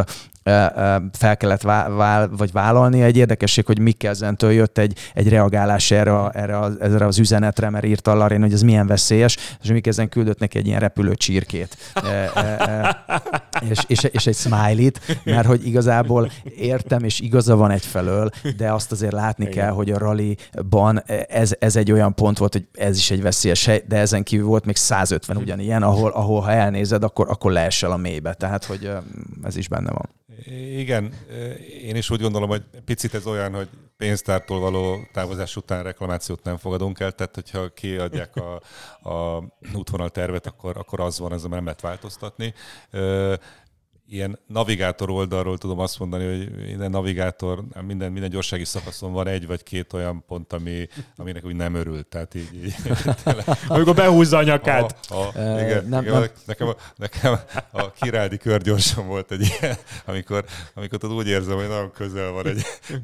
fel 1.11 1.37
kellett 1.37 1.61
vá- 1.61 1.87
vál, 1.87 2.29
vagy 2.37 2.51
vállalni. 2.51 3.01
Egy 3.01 3.17
érdekesség, 3.17 3.65
hogy 3.65 3.79
Mikkelzentől 3.79 4.51
jött 4.51 4.77
egy, 4.77 4.97
egy 5.13 5.29
reagálás 5.29 5.91
erre, 5.91 6.29
erre, 6.29 6.59
az, 6.59 6.79
erre 6.79 7.05
az 7.05 7.19
üzenetre, 7.19 7.69
mert 7.69 7.85
írta 7.85 8.13
Larén, 8.13 8.41
hogy 8.41 8.53
ez 8.53 8.61
milyen 8.61 8.87
veszélyes, 8.87 9.37
és 9.61 9.69
Mikkelzen 9.79 10.09
küldött 10.09 10.39
neki 10.39 10.57
egy 10.57 10.67
ilyen 10.67 10.79
repülő 10.79 11.15
csirkét. 11.15 11.77
E, 11.93 12.07
e, 12.07 12.41
e, 12.41 13.03
és, 13.69 13.79
és, 13.87 14.03
és 14.03 14.27
egy 14.27 14.35
smiley-t, 14.35 15.21
mert 15.23 15.47
hogy 15.47 15.67
igazából 15.67 16.31
értem, 16.55 17.03
és 17.03 17.19
igaza 17.19 17.55
van 17.55 17.71
egyfelől, 17.71 18.29
de 18.57 18.71
azt 18.71 18.91
azért 18.91 19.13
látni 19.13 19.43
Igen. 19.43 19.55
kell, 19.55 19.71
hogy 19.71 19.91
a 19.91 19.97
rallyban 19.97 21.03
ez, 21.27 21.55
ez 21.59 21.75
egy 21.75 21.91
olyan 21.91 22.13
pont 22.13 22.37
volt, 22.37 22.53
hogy 22.53 22.67
ez 22.73 22.97
is 22.97 23.11
egy 23.11 23.21
veszélyes 23.21 23.65
hely, 23.65 23.83
de 23.87 23.97
ezen 23.97 24.23
kívül 24.23 24.45
volt 24.45 24.65
még 24.65 24.75
150 24.75 25.37
ugyanilyen, 25.37 25.83
ahol, 25.83 26.11
ahol 26.11 26.41
ha 26.41 26.51
elnézed, 26.51 27.03
akkor, 27.03 27.29
akkor 27.29 27.51
leesel 27.51 27.91
a 27.91 27.97
mélybe. 27.97 28.33
Tehát, 28.33 28.65
hogy 28.65 28.91
ez 29.43 29.57
is 29.57 29.67
benne 29.67 29.91
van. 29.91 30.09
Igen, 30.77 31.13
én 31.81 31.95
is 31.95 32.09
úgy 32.09 32.21
gondolom, 32.21 32.49
hogy 32.49 32.63
picit 32.85 33.13
ez 33.13 33.25
olyan, 33.25 33.53
hogy 33.53 33.69
pénztártól 33.97 34.59
való 34.59 35.07
távozás 35.13 35.55
után 35.55 35.83
reklamációt 35.83 36.43
nem 36.43 36.57
fogadunk 36.57 36.99
el, 36.99 37.11
tehát 37.11 37.35
hogyha 37.35 37.73
kiadják 37.73 38.35
a, 38.35 38.61
a 39.09 39.43
útvonal 39.73 40.09
tervet, 40.09 40.45
akkor, 40.45 40.77
akkor 40.77 40.99
az 40.99 41.19
van, 41.19 41.33
ez 41.33 41.43
nem 41.43 41.63
lehet 41.63 41.81
változtatni 41.81 42.53
ilyen 44.09 44.39
navigátor 44.47 45.09
oldalról 45.09 45.57
tudom 45.57 45.79
azt 45.79 45.99
mondani, 45.99 46.37
hogy 46.37 46.65
minden 46.65 46.89
navigátor, 46.89 47.63
minden, 47.87 48.11
minden 48.11 48.29
gyorsági 48.29 48.65
szakaszon 48.65 49.13
van 49.13 49.27
egy 49.27 49.47
vagy 49.47 49.63
két 49.63 49.93
olyan 49.93 50.23
pont, 50.27 50.53
ami, 50.53 50.87
aminek 51.15 51.45
úgy 51.45 51.55
nem 51.55 51.73
örült. 51.73 52.07
Tehát 52.07 52.35
így, 52.35 52.63
így 52.63 52.75
Amikor 53.67 53.95
behúzza 53.95 54.37
a 54.37 54.43
nyakát. 54.43 54.99
A, 55.09 55.15
a, 55.15 55.31
uh, 55.35 55.61
igen, 55.61 55.85
nem, 55.85 56.01
igen, 56.01 56.13
nem. 56.13 56.29
Nekem, 56.45 56.67
a, 56.67 56.75
nekem 56.95 57.39
a 57.71 57.91
királdi 57.91 58.37
körgyorsan 58.37 59.07
volt 59.07 59.31
egy 59.31 59.57
ilyen, 59.59 59.75
amikor, 60.05 60.45
amikor 60.73 60.97
tudod, 60.97 61.17
úgy 61.17 61.27
érzem, 61.27 61.55
hogy 61.55 61.67
nagyon 61.67 61.91
közel 61.91 62.31
van 62.31 62.47
egy, 62.47 62.65
egy, 62.89 63.01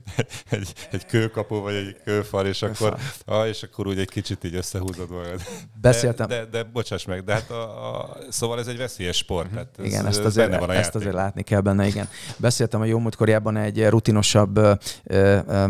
egy, 0.49 0.73
egy 0.91 1.05
kőkapu, 1.05 1.61
vagy 1.61 1.75
egy 1.75 1.95
kőfal, 2.03 2.45
és 2.45 2.61
akkor, 2.61 2.97
ah, 3.25 3.47
és 3.47 3.63
akkor 3.63 3.87
úgy 3.87 3.99
egy 3.99 4.09
kicsit 4.09 4.43
így 4.43 4.55
összehúzod 4.55 5.09
magad. 5.09 5.41
Beszéltem. 5.81 6.27
De, 6.27 6.37
de, 6.37 6.45
de 6.45 6.63
bocsáss 6.63 7.05
meg, 7.05 7.23
de 7.23 7.33
hát 7.33 7.49
a, 7.49 7.99
a, 7.99 8.17
szóval 8.29 8.59
ez 8.59 8.67
egy 8.67 8.77
veszélyes 8.77 9.17
sport. 9.17 9.49
Tehát 9.49 9.79
ez, 9.79 9.85
igen, 9.85 10.05
ezt 10.05 10.19
azért, 10.19 10.49
benne 10.49 10.59
van 10.59 10.69
a 10.69 10.73
ezt 10.73 10.94
ezt 10.95 11.05
azért 11.05 11.23
látni 11.23 11.43
kell 11.43 11.59
benne, 11.59 11.87
igen. 11.87 12.07
Beszéltem 12.37 12.81
a 12.81 12.85
jó 12.85 12.99
múltkorjában 12.99 13.57
egy 13.57 13.87
rutinosabb, 13.87 14.59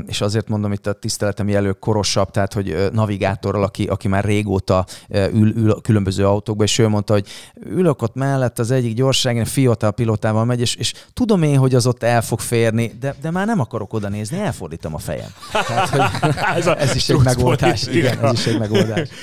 és 0.06 0.22
azért 0.22 0.48
mondom 0.48 0.72
itt 0.72 0.88
a 0.88 0.94
tiszteletem 0.94 1.48
jelő 1.48 1.72
korosabb, 1.72 2.32
tehát 2.32 2.54
hogy 2.54 2.90
navigátorral, 2.92 3.64
aki, 3.64 3.86
aki 3.86 4.08
már 4.08 4.24
régóta 4.24 4.86
ül, 5.10 5.54
ül 5.56 5.82
különböző 5.82 6.28
autókba, 6.28 6.64
és 6.64 6.80
ő 6.80 6.88
mondta, 6.88 7.14
hogy 7.14 7.28
ülök 7.66 8.02
ott 8.02 8.16
mellett 8.16 8.60
az 8.60 8.72
egyik 8.72 8.96
gyorság, 8.96 9.46
fiatal 9.46 9.92
pilotával 9.92 10.46
megy, 10.46 10.60
és, 10.60 10.76
és 10.76 10.94
tudom 11.14 11.44
én, 11.44 11.58
hogy 11.58 11.76
az 11.76 11.88
ott 11.88 12.04
el 12.04 12.22
fog 12.22 12.40
férni, 12.40 12.92
de, 13.00 13.16
de 13.22 13.32
már 13.32 13.46
nem 13.46 13.60
akarok 13.60 13.94
oda 13.94 14.10
nézni, 14.10 14.40
elfordítom 14.40 14.94
a 14.94 14.98
fejem. 14.98 15.30
Tehát, 15.52 15.90
hogy 15.90 16.32
ez, 16.58 16.68
a 16.68 16.80
ez 16.80 16.96
is 16.96 17.10
egy 17.10 17.24
megoldás. 17.24 17.88
Igen, 17.88 18.26
ez 18.26 18.34
is 18.34 18.46
egy 18.46 18.60
megoldás. 18.60 19.10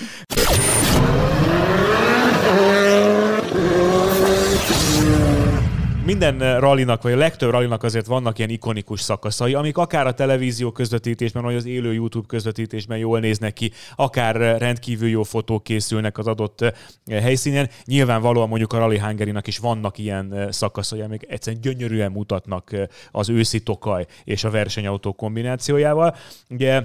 minden 6.05 6.61
rallinak, 6.61 7.03
vagy 7.03 7.13
a 7.13 7.17
legtöbb 7.17 7.51
rallinak 7.51 7.83
azért 7.83 8.07
vannak 8.07 8.39
ilyen 8.39 8.51
ikonikus 8.51 9.01
szakaszai, 9.01 9.55
amik 9.55 9.77
akár 9.77 10.07
a 10.07 10.15
televízió 10.15 10.73
közvetítésben, 10.73 11.43
vagy 11.43 11.55
az 11.55 11.67
élő 11.67 11.93
YouTube 11.93 12.27
közvetítésben 12.27 12.99
jól 12.99 13.21
néznek 13.21 13.53
ki, 13.53 13.73
akár 13.97 14.37
rendkívül 14.61 15.09
jó 15.09 15.23
fotók 15.23 15.63
készülnek 15.63 16.19
az 16.19 16.27
adott 16.27 16.61
eh, 16.61 16.73
helyszínen. 17.23 17.69
Nyilvánvalóan 17.85 18.49
mondjuk 18.49 18.73
a 18.73 18.79
Rally 18.79 18.99
hungary 18.99 19.33
is 19.43 19.59
vannak 19.59 19.99
ilyen 19.99 20.35
eh, 20.35 20.51
szakaszai, 20.51 21.01
amik 21.01 21.25
egyszerűen 21.29 21.63
gyönyörűen 21.63 22.13
mutatnak 22.13 22.73
eh, 22.73 22.87
az 23.11 23.29
őszi 23.29 23.61
tokaj 23.61 24.07
és 24.25 24.45
a 24.45 24.51
versenyautó 24.51 25.13
kombinációjával. 25.13 26.17
Ugye 26.51 26.83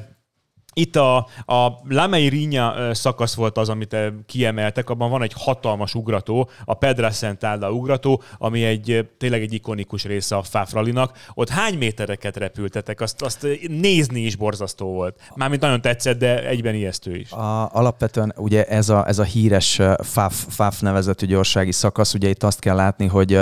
itt 0.77 0.95
a, 0.95 1.15
a 1.45 1.79
Lamei 1.87 2.27
Rinya 2.27 2.93
szakasz 2.93 3.33
volt 3.33 3.57
az, 3.57 3.69
amit 3.69 3.95
kiemeltek, 4.25 4.89
abban 4.89 5.09
van 5.09 5.21
egy 5.21 5.33
hatalmas 5.35 5.95
ugrató, 5.95 6.49
a 6.65 6.73
Pedra 6.73 7.11
Szentálda 7.11 7.71
ugrató, 7.71 8.21
ami 8.37 8.63
egy 8.63 9.09
tényleg 9.17 9.41
egy 9.41 9.53
ikonikus 9.53 10.03
része 10.03 10.35
a 10.35 10.43
Fáfralinak. 10.43 11.17
Ott 11.33 11.49
hány 11.49 11.77
métereket 11.77 12.37
repültetek? 12.37 13.01
Azt, 13.01 13.21
azt 13.21 13.47
nézni 13.67 14.19
is 14.19 14.35
borzasztó 14.35 14.87
volt. 14.87 15.19
Mármint 15.35 15.61
nagyon 15.61 15.81
tetszett, 15.81 16.17
de 16.17 16.47
egyben 16.47 16.75
ijesztő 16.75 17.15
is. 17.15 17.31
A, 17.31 17.73
alapvetően 17.73 18.33
ugye 18.35 18.65
ez 18.65 18.89
a, 18.89 19.07
ez 19.07 19.19
a 19.19 19.23
híres 19.23 19.81
FAF, 19.97 20.45
FAF 20.49 20.79
nevezetű 20.79 21.25
gyorsági 21.25 21.71
szakasz, 21.71 22.13
ugye 22.13 22.29
itt 22.29 22.43
azt 22.43 22.59
kell 22.59 22.75
látni, 22.75 23.05
hogy 23.05 23.39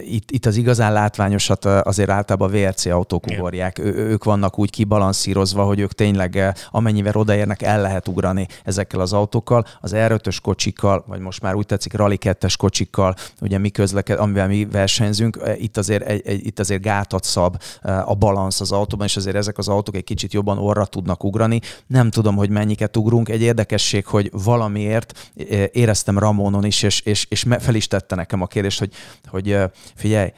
itt, 0.00 0.30
itt 0.30 0.46
az 0.46 0.56
igazán 0.56 0.92
látványosat 0.92 1.64
azért 1.64 2.10
általában 2.10 2.48
a 2.48 2.58
VRC 2.58 2.86
autók 2.86 3.26
ugorják. 3.26 3.78
Ő, 3.78 3.94
ők 3.94 4.24
vannak 4.24 4.58
úgy 4.58 4.70
kibalanszírozva, 4.70 5.64
hogy 5.64 5.80
ők 5.80 5.92
tényleg 5.92 6.54
amennyivel 6.70 7.12
odaérnek, 7.16 7.62
el 7.62 7.80
lehet 7.80 8.08
ugrani 8.08 8.46
ezekkel 8.64 9.00
az 9.00 9.12
autókkal. 9.12 9.64
Az 9.80 9.92
R5-ös 9.94 10.36
kocsikkal, 10.42 11.04
vagy 11.06 11.20
most 11.20 11.42
már 11.42 11.54
úgy 11.54 11.66
tetszik 11.66 11.92
Rally 11.92 12.18
2-es 12.20 12.54
kocsikkal, 12.58 13.14
ugye 13.40 13.58
mi 13.58 13.68
közleked, 13.68 14.18
amivel 14.18 14.46
mi 14.46 14.64
versenyzünk, 14.64 15.40
itt 15.56 15.76
azért, 15.76 16.02
egy, 16.02 16.22
egy, 16.24 16.46
itt 16.46 16.58
azért 16.58 16.82
gátat 16.82 17.24
szab 17.24 17.62
a 18.04 18.14
balansz 18.14 18.60
az 18.60 18.72
autóban, 18.72 19.06
és 19.06 19.16
azért 19.16 19.36
ezek 19.36 19.58
az 19.58 19.68
autók 19.68 19.96
egy 19.96 20.04
kicsit 20.04 20.32
jobban 20.32 20.58
orra 20.58 20.86
tudnak 20.86 21.24
ugrani. 21.24 21.60
Nem 21.86 22.10
tudom, 22.10 22.36
hogy 22.36 22.50
mennyiket 22.50 22.96
ugrunk. 22.96 23.28
Egy 23.28 23.42
érdekesség, 23.42 24.06
hogy 24.06 24.30
valamiért 24.32 25.32
éreztem 25.72 26.18
Ramonon 26.18 26.64
is, 26.64 26.82
és, 26.82 27.00
és, 27.00 27.26
és 27.28 27.46
fel 27.58 27.74
is 27.74 27.86
tette 27.86 28.14
nekem 28.14 28.42
a 28.42 28.46
kérdést, 28.46 28.78
hogy, 28.78 28.92
hogy 29.26 29.58
figyelj, 29.94 30.32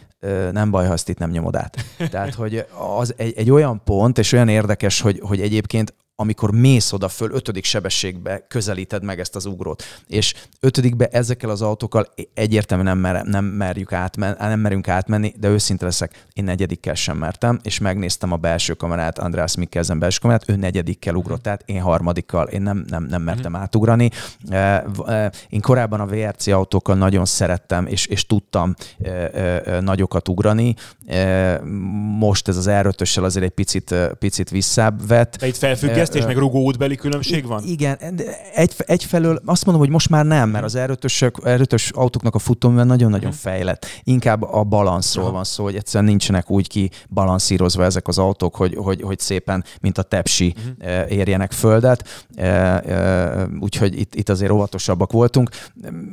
nem 0.51 0.71
baj, 0.71 0.87
ha 0.87 0.93
ezt 0.93 1.09
itt 1.09 1.19
nem 1.19 1.31
nyomod 1.31 1.57
át. 1.57 1.77
Tehát, 2.11 2.35
hogy 2.35 2.67
az 2.99 3.15
egy, 3.17 3.33
egy 3.37 3.51
olyan 3.51 3.83
pont, 3.85 4.19
és 4.19 4.33
olyan 4.33 4.49
érdekes, 4.49 5.01
hogy, 5.01 5.21
hogy 5.23 5.41
egyébként 5.41 5.95
amikor 6.17 6.51
mész 6.51 6.93
oda 6.93 7.09
föl, 7.09 7.31
ötödik 7.33 7.65
sebességbe 7.65 8.47
közelíted 8.49 9.05
meg 9.05 9.21
ezt 9.21 9.37
az 9.37 9.47
ugrót. 9.47 9.83
És 10.07 10.35
ötödikbe 10.61 11.07
ezekkel 11.07 11.51
az 11.51 11.63
autókkal 11.63 12.09
egyértelműen 12.35 12.97
nem, 12.97 13.13
mer, 13.13 13.25
nem, 13.25 13.45
merjük 13.45 13.93
átmen, 13.93 14.37
nem 14.39 14.61
merünk 14.61 14.89
átmenni, 14.89 15.33
de 15.41 15.49
őszinte 15.49 15.85
leszek, 15.85 16.25
én 16.33 16.45
negyedikkel 16.45 16.95
sem 16.95 17.17
mertem, 17.17 17.61
és 17.63 17.79
megnéztem 17.79 18.33
a 18.33 18.37
belső 18.37 18.73
kamerát, 18.73 19.19
András 19.19 19.57
Mikkelzen 19.57 19.99
belső 19.99 20.19
kamerát, 20.21 20.49
ő 20.49 20.57
negyedikkel 20.57 21.15
ugrott, 21.15 21.43
tehát 21.43 21.63
én 21.67 21.81
harmadikkal, 21.81 22.47
én 22.47 22.63
nem, 22.63 22.85
nem, 22.89 23.05
nem 23.05 23.23
mertem 23.23 23.53
mm. 23.53 23.55
átugrani. 23.55 24.11
Én 25.49 25.61
korábban 25.61 26.01
a 26.01 26.07
VRC 26.07 26.47
autókkal 26.47 26.97
nagyon 26.97 27.25
szerettem, 27.25 27.87
és, 27.87 28.07
és 28.07 28.27
tudtam 28.27 28.75
nagyokat 29.81 30.29
ugrani. 30.29 30.75
Most 32.19 32.49
ez 32.49 32.57
az 32.57 32.71
r 32.71 32.95
azért 33.15 33.45
egy 33.45 33.51
picit, 33.51 33.95
picit 34.19 34.51
visszább 34.51 35.07
vett. 35.07 35.37
De 35.37 35.47
itt 35.47 35.57
felfüggesztett 35.57 36.04
Fejlesztés, 36.07 36.35
meg 36.35 36.43
rugóútbeli 36.43 36.97
különbség 36.97 37.47
van? 37.47 37.63
Igen, 37.65 37.99
egy, 38.55 38.75
egyfelől 38.79 39.41
azt 39.45 39.65
mondom, 39.65 39.85
hogy 39.85 39.93
most 39.93 40.09
már 40.09 40.25
nem, 40.25 40.51
mert 40.51 40.65
az 40.65 40.75
erőtös 40.75 41.91
autóknak 41.91 42.35
a 42.35 42.39
futóművel 42.39 42.85
nagyon-nagyon 42.85 43.31
mhm. 43.31 43.39
fejlett. 43.39 43.87
Inkább 44.03 44.43
a 44.43 44.63
balanszról 44.65 45.31
van 45.31 45.45
szó, 45.45 45.65
hogy 45.65 45.77
egyszerűen 45.77 46.11
nincsenek 46.11 46.51
úgy 46.51 46.69
ki 46.69 46.91
balanszírozva 47.09 47.85
ezek 47.85 48.09
az 48.09 48.19
autók, 48.19 48.57
hogy, 48.57 48.75
hogy, 48.75 49.03
hogy 49.03 49.19
szépen, 49.19 49.65
mint 49.81 49.99
a 49.99 50.03
tepsi 50.03 50.55
uh-huh. 50.57 51.13
érjenek 51.13 51.53
földet. 51.53 52.27
Úgyhogy 53.61 53.99
itt, 53.99 54.15
itt 54.15 54.29
azért 54.29 54.51
óvatosabbak 54.51 55.13
voltunk, 55.13 55.51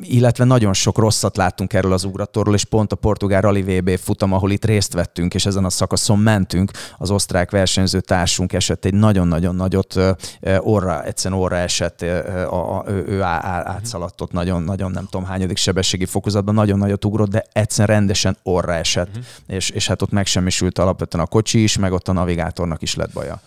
illetve 0.02 0.44
nagyon 0.44 0.74
sok 0.74 0.98
rosszat 0.98 1.38
láttunk 1.38 1.74
erről 1.74 1.94
az 1.94 2.04
ugratóról, 2.04 2.54
és 2.54 2.66
pont 2.66 2.92
a 2.92 2.96
portugál 2.96 3.42
Rally 3.42 3.62
VB 3.62 3.90
futam, 3.98 4.34
ahol 4.34 4.52
itt 4.52 4.66
részt 4.66 4.94
vettünk, 4.94 5.34
és 5.34 5.46
ezen 5.46 5.66
a 5.66 5.70
szakaszon 5.70 6.20
mentünk, 6.20 6.72
az 6.98 7.12
osztrák 7.12 7.52
versenyző 7.52 8.00
társunk 8.00 8.54
esett 8.54 8.86
egy 8.86 8.94
nagyon-nagyon 8.94 9.56
nagyot, 9.96 10.18
orra, 10.60 11.04
egyszerűen 11.04 11.40
orra 11.42 11.58
esett, 11.58 12.02
a, 12.02 12.78
a, 12.78 12.84
ő, 12.88 13.06
ő 13.08 13.22
átszaladt 13.22 14.22
ott 14.22 14.32
nagyon, 14.32 14.64
nagyon 14.64 14.92
nem 14.92 15.06
tudom 15.10 15.26
hányadik 15.26 15.58
sebességi 15.58 16.06
fokozatban, 16.06 16.54
nagyon 16.54 16.78
nagyot 16.78 17.06
ugrott, 17.06 17.30
de 17.30 17.46
egyszerűen 17.52 17.98
rendesen 17.98 18.38
orra 18.44 18.74
esett, 18.74 19.10
uh-huh. 19.10 19.24
és, 19.48 19.70
és 19.70 19.88
hát 19.88 20.02
ott 20.02 20.12
megsemmisült 20.12 20.80
alapvetően 20.80 21.24
a 21.24 21.28
kocsi 21.28 21.64
is, 21.64 21.78
meg 21.78 21.92
ott 21.92 22.08
a 22.08 22.12
navigátornak 22.12 22.82
is 22.82 22.96
lett 22.96 23.14
baja. 23.14 23.42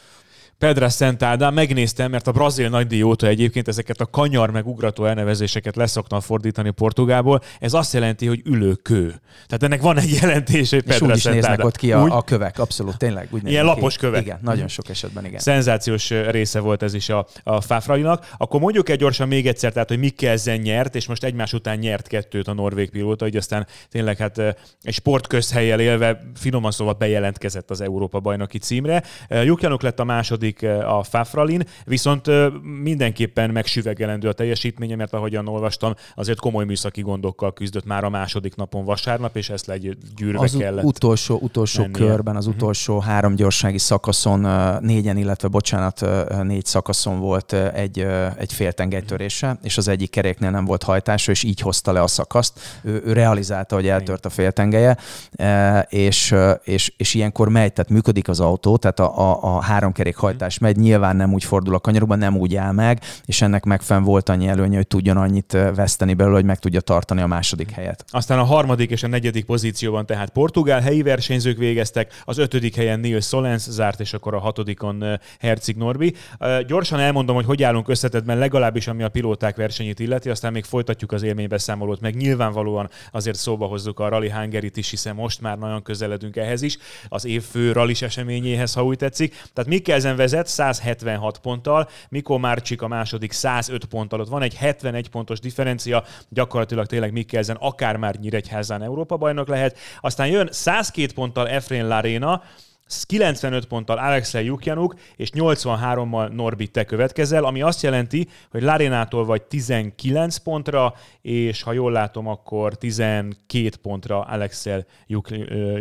Pedra 0.58 0.88
Szent 0.88 1.22
Ádám, 1.22 1.54
megnéztem, 1.54 2.10
mert 2.10 2.26
a 2.26 2.32
brazil 2.32 2.68
nagydíj 2.68 3.02
óta 3.02 3.26
egyébként 3.26 3.68
ezeket 3.68 4.00
a 4.00 4.06
kanyar 4.06 4.50
meg 4.50 4.66
ugrató 4.66 5.04
elnevezéseket 5.04 5.76
leszoktam 5.76 6.20
fordítani 6.20 6.70
portugálból. 6.70 7.40
Ez 7.60 7.72
azt 7.72 7.92
jelenti, 7.92 8.26
hogy 8.26 8.42
ülőkő. 8.44 9.20
Tehát 9.46 9.62
ennek 9.62 9.82
van 9.82 9.98
egy 9.98 10.18
jelentése, 10.20 10.76
hogy 10.76 10.84
Pedra 10.84 11.06
És 11.06 11.10
úgy 11.10 11.16
is 11.16 11.24
néznek 11.24 11.50
Ádám. 11.50 11.66
ott 11.66 11.76
ki 11.76 11.92
a, 11.92 12.02
úgy? 12.02 12.10
a 12.12 12.22
kövek, 12.22 12.58
abszolút, 12.58 12.98
tényleg. 12.98 13.28
Úgy 13.30 13.48
Ilyen 13.48 13.64
lapos 13.64 13.96
kövek. 13.96 14.22
Igen, 14.22 14.38
nagyon 14.42 14.68
sok 14.68 14.88
esetben, 14.88 15.24
igen. 15.24 15.38
Szenzációs 15.38 16.10
része 16.10 16.60
volt 16.60 16.82
ez 16.82 16.94
is 16.94 17.08
a, 17.08 17.26
a 17.42 17.60
Fáfrainak. 17.60 18.34
Akkor 18.36 18.60
mondjuk 18.60 18.88
egy 18.88 18.98
gyorsan 18.98 19.28
még 19.28 19.46
egyszer, 19.46 19.72
tehát, 19.72 19.88
hogy 19.88 19.98
Mikkelzen 19.98 20.58
nyert, 20.58 20.94
és 20.94 21.06
most 21.06 21.24
egymás 21.24 21.52
után 21.52 21.78
nyert 21.78 22.06
kettőt 22.06 22.48
a 22.48 22.52
norvég 22.52 22.90
pilóta, 22.90 23.24
hogy 23.24 23.36
aztán 23.36 23.66
tényleg 23.88 24.16
hát 24.16 24.38
egy 24.82 24.94
sportközhelyel 24.94 25.80
élve 25.80 26.20
finoman 26.34 26.70
szóval 26.70 26.94
bejelentkezett 26.94 27.70
az 27.70 27.80
Európa 27.80 28.20
bajnoki 28.20 28.58
címre. 28.58 29.02
Jukjanuk 29.28 29.82
lett 29.82 30.00
a 30.00 30.04
második 30.04 30.43
második 30.44 30.86
a 30.86 31.02
Fafralin, 31.02 31.62
viszont 31.84 32.26
mindenképpen 32.82 33.50
megsüvegelendő 33.50 34.28
a 34.28 34.32
teljesítménye, 34.32 34.96
mert 34.96 35.12
ahogyan 35.12 35.48
olvastam, 35.48 35.94
azért 36.14 36.38
komoly 36.38 36.64
műszaki 36.64 37.00
gondokkal 37.00 37.52
küzdött 37.52 37.84
már 37.84 38.04
a 38.04 38.08
második 38.08 38.56
napon 38.56 38.84
vasárnap, 38.84 39.36
és 39.36 39.50
ezt 39.50 39.66
legyűrve 39.66 40.38
az 40.38 40.56
kellett. 40.58 40.84
utolsó, 40.84 41.38
utolsó 41.42 41.82
mennie. 41.82 42.06
körben, 42.06 42.36
az 42.36 42.46
mhm. 42.46 42.54
utolsó 42.54 42.96
uh-huh. 42.96 43.10
három 43.10 43.34
gyorsági 43.34 43.78
szakaszon, 43.78 44.46
négyen, 44.80 45.16
illetve 45.16 45.48
bocsánat, 45.48 46.06
négy 46.42 46.64
szakaszon 46.64 47.20
volt 47.20 47.52
egy, 47.52 48.06
egy 48.36 48.52
féltengelytörése, 48.52 49.58
és 49.62 49.76
az 49.76 49.88
egyik 49.88 50.10
keréknél 50.10 50.50
nem 50.50 50.64
volt 50.64 50.82
hajtása, 50.82 51.30
és 51.30 51.42
így 51.42 51.60
hozta 51.60 51.92
le 51.92 52.02
a 52.02 52.06
szakaszt. 52.06 52.60
Ő, 52.82 53.02
ő 53.04 53.12
realizálta, 53.12 53.74
hogy 53.74 53.88
eltört 53.88 54.26
a 54.26 54.30
féltengelye, 54.30 54.96
és, 55.88 56.34
és, 56.64 56.92
és 56.96 57.14
ilyenkor 57.14 57.48
megy, 57.48 57.72
tehát 57.72 57.90
működik 57.90 58.28
az 58.28 58.40
autó, 58.40 58.76
tehát 58.76 59.00
a, 59.00 59.18
a, 59.18 59.56
a 59.56 59.62
három 59.62 59.92
kerék 59.92 60.16
hajtás 60.16 60.33
váltás 60.38 60.58
megy, 60.58 60.76
nyilván 60.76 61.16
nem 61.16 61.32
úgy 61.32 61.44
fordul 61.44 61.74
a 61.74 61.78
kanyarokban, 61.78 62.18
nem 62.18 62.36
úgy 62.36 62.56
áll 62.56 62.72
meg, 62.72 63.00
és 63.24 63.42
ennek 63.42 63.64
megfenn 63.64 64.02
volt 64.02 64.28
annyi 64.28 64.48
előnye, 64.48 64.76
hogy 64.76 64.86
tudjon 64.86 65.16
annyit 65.16 65.52
veszteni 65.74 66.14
belőle, 66.14 66.34
hogy 66.34 66.44
meg 66.44 66.58
tudja 66.58 66.80
tartani 66.80 67.20
a 67.20 67.26
második 67.26 67.70
helyet. 67.70 68.04
Aztán 68.08 68.38
a 68.38 68.44
harmadik 68.44 68.90
és 68.90 69.02
a 69.02 69.06
negyedik 69.06 69.44
pozícióban 69.44 70.06
tehát 70.06 70.30
Portugál 70.30 70.80
helyi 70.80 71.02
versenyzők 71.02 71.58
végeztek, 71.58 72.22
az 72.24 72.38
ötödik 72.38 72.74
helyen 72.74 73.00
Nils 73.00 73.26
Solens 73.26 73.62
zárt, 73.62 74.00
és 74.00 74.12
akkor 74.12 74.34
a 74.34 74.38
hatodikon 74.38 75.04
Herceg 75.40 75.76
Norbi. 75.76 76.14
Gyorsan 76.66 77.00
elmondom, 77.00 77.34
hogy 77.34 77.44
hogy 77.44 77.62
állunk 77.62 77.88
összetetben, 77.88 78.38
legalábbis 78.38 78.86
ami 78.86 79.02
a 79.02 79.08
pilóták 79.08 79.56
versenyét 79.56 80.00
illeti, 80.00 80.30
aztán 80.30 80.52
még 80.52 80.64
folytatjuk 80.64 81.12
az 81.12 81.22
élménybeszámolót, 81.22 82.00
meg 82.00 82.16
nyilvánvalóan 82.16 82.90
azért 83.12 83.36
szóba 83.36 83.66
hozzuk 83.66 84.00
a 84.00 84.08
Rally 84.08 84.30
Hungaryt 84.30 84.76
is, 84.76 84.90
hiszen 84.90 85.14
most 85.14 85.40
már 85.40 85.58
nagyon 85.58 85.82
közeledünk 85.82 86.36
ehhez 86.36 86.62
is, 86.62 86.78
az 87.08 87.24
év 87.24 87.42
fő 87.42 87.72
rallis 87.72 88.02
eseményéhez, 88.02 88.72
ha 88.72 88.84
úgy 88.84 88.96
tetszik. 88.96 89.30
Tehát 89.52 89.70
Mikkelzen 89.70 90.16
vezet, 90.24 90.44
vezet 90.44 90.46
176 90.46 91.38
ponttal, 91.38 91.88
Mikó 92.08 92.38
Márcsik 92.38 92.82
a 92.82 92.88
második 92.88 93.32
105 93.32 93.84
ponttal. 93.84 94.20
Ott 94.20 94.28
van 94.28 94.42
egy 94.42 94.54
71 94.54 95.08
pontos 95.08 95.40
differencia, 95.40 96.04
gyakorlatilag 96.28 96.86
tényleg 96.86 97.12
Mikkelzen 97.12 97.56
akár 97.60 97.96
már 97.96 98.14
Nyíregyházán 98.14 98.82
Európa 98.82 99.16
bajnok 99.16 99.48
lehet. 99.48 99.78
Aztán 100.00 100.26
jön 100.26 100.48
102 100.52 101.12
ponttal 101.12 101.48
Efrén 101.48 101.88
Larena, 101.88 102.42
95 103.06 103.66
ponttal 103.66 103.98
Alexei 103.98 104.44
Jukjanuk, 104.44 104.94
és 105.16 105.30
83-mal 105.32 106.32
Norbi 106.32 106.68
te 106.68 106.84
következel, 106.84 107.44
ami 107.44 107.62
azt 107.62 107.82
jelenti, 107.82 108.28
hogy 108.50 108.62
Larénától 108.62 109.24
vagy 109.24 109.42
19 109.42 110.36
pontra, 110.36 110.94
és 111.20 111.62
ha 111.62 111.72
jól 111.72 111.92
látom, 111.92 112.26
akkor 112.28 112.74
12 112.74 113.70
pontra 113.82 114.20
Alexei 114.20 114.84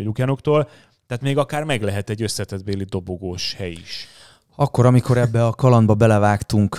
Jukjanuktól, 0.03 0.69
tehát 1.07 1.23
még 1.23 1.37
akár 1.37 1.63
meg 1.63 1.81
lehet 1.81 2.09
egy 2.09 2.21
összetett 2.21 2.63
béli 2.63 2.83
dobogós 2.83 3.53
hely 3.53 3.71
is. 3.71 4.07
Akkor, 4.55 4.85
amikor 4.85 5.17
ebbe 5.17 5.45
a 5.45 5.51
kalandba 5.51 5.93
belevágtunk 5.93 6.77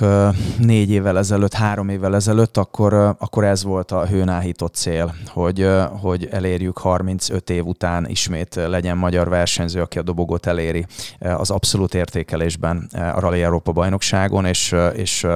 négy 0.59 0.91
évvel 0.91 1.19
ezelőtt, 1.19 1.53
három 1.53 1.89
évvel 1.89 2.15
ezelőtt, 2.15 2.57
akkor, 2.57 2.93
akkor 3.19 3.45
ez 3.45 3.65
volt 3.65 3.91
a 3.91 4.07
hőnáhított 4.07 4.75
cél, 4.75 5.15
hogy, 5.27 5.69
hogy 6.01 6.29
elérjük 6.31 6.79
35 6.79 7.51
év 7.51 7.67
után 7.67 8.09
ismét 8.09 8.55
legyen 8.55 8.97
magyar 8.97 9.29
versenyző, 9.29 9.81
aki 9.81 9.99
a 9.99 10.03
dobogót 10.03 10.47
eléri 10.47 10.87
az 11.19 11.51
abszolút 11.51 11.95
értékelésben 11.95 12.89
a 12.93 13.21
Rally 13.21 13.43
Európa 13.43 13.73
bajnokságon, 13.73 14.45
és, 14.45 14.75
és 14.95 15.27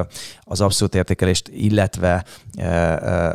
az 0.48 0.61
abszolút 0.61 0.94
értékelést, 0.94 1.48
illetve 1.48 2.24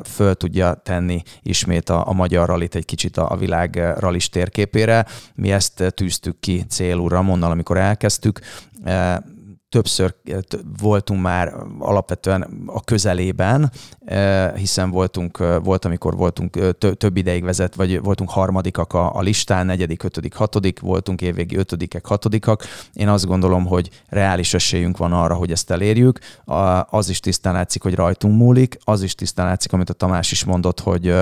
föl 0.04 0.36
tudja 0.36 0.73
tenni 0.73 1.21
ismét 1.41 1.89
a, 1.89 2.08
a 2.08 2.13
magyar 2.13 2.47
rallit 2.47 2.76
egy 2.76 2.86
kicsit 2.86 3.17
a, 3.17 3.32
a 3.32 3.36
világ 3.36 3.93
rallis 3.97 4.30
térképére. 4.30 5.06
Mi 5.36 5.52
ezt 5.52 5.93
tűztük 5.95 6.39
ki 6.39 6.65
célul 6.69 7.10
Ramonnal, 7.10 7.52
amikor 7.52 7.78
elkezdtük, 7.78 8.39
többször 9.74 10.16
voltunk 10.80 11.22
már 11.22 11.54
alapvetően 11.80 12.64
a 12.66 12.84
közelében, 12.84 13.72
hiszen 14.56 14.90
voltunk, 14.90 15.38
volt, 15.64 15.86
amikor 15.86 16.16
voltunk 16.16 16.78
több 16.98 17.18
ideig 17.18 17.44
vezet, 17.44 17.76
vagy 17.76 18.02
voltunk 18.02 18.30
harmadikak 18.30 18.94
a, 18.94 19.16
a 19.16 19.22
listán, 19.22 19.66
negyedik, 19.66 20.04
ötödik, 20.04 20.34
hatodik, 20.34 20.80
voltunk 20.80 21.22
évvégi 21.22 21.58
ötödikek, 21.58 22.06
hatodikak. 22.06 22.64
Én 22.94 23.08
azt 23.08 23.26
gondolom, 23.26 23.66
hogy 23.66 23.90
reális 24.08 24.54
esélyünk 24.54 24.98
van 24.98 25.14
arra, 25.14 25.36
hogy 25.36 25.52
ezt 25.52 25.72
elérjük. 25.72 26.20
Az 26.86 27.10
is 27.10 27.20
tisztán 27.20 27.54
látszik, 27.54 27.82
hogy 27.82 27.96
rajtunk 27.96 28.38
múlik, 28.38 28.78
az 28.84 29.02
is 29.02 29.16
tisztán 29.16 29.46
látszik, 29.46 29.74
amit 29.74 29.90
a 29.90 29.94
Tamás 29.94 30.32
is 30.32 30.44
mondott, 30.44 30.80
hogy 30.80 31.14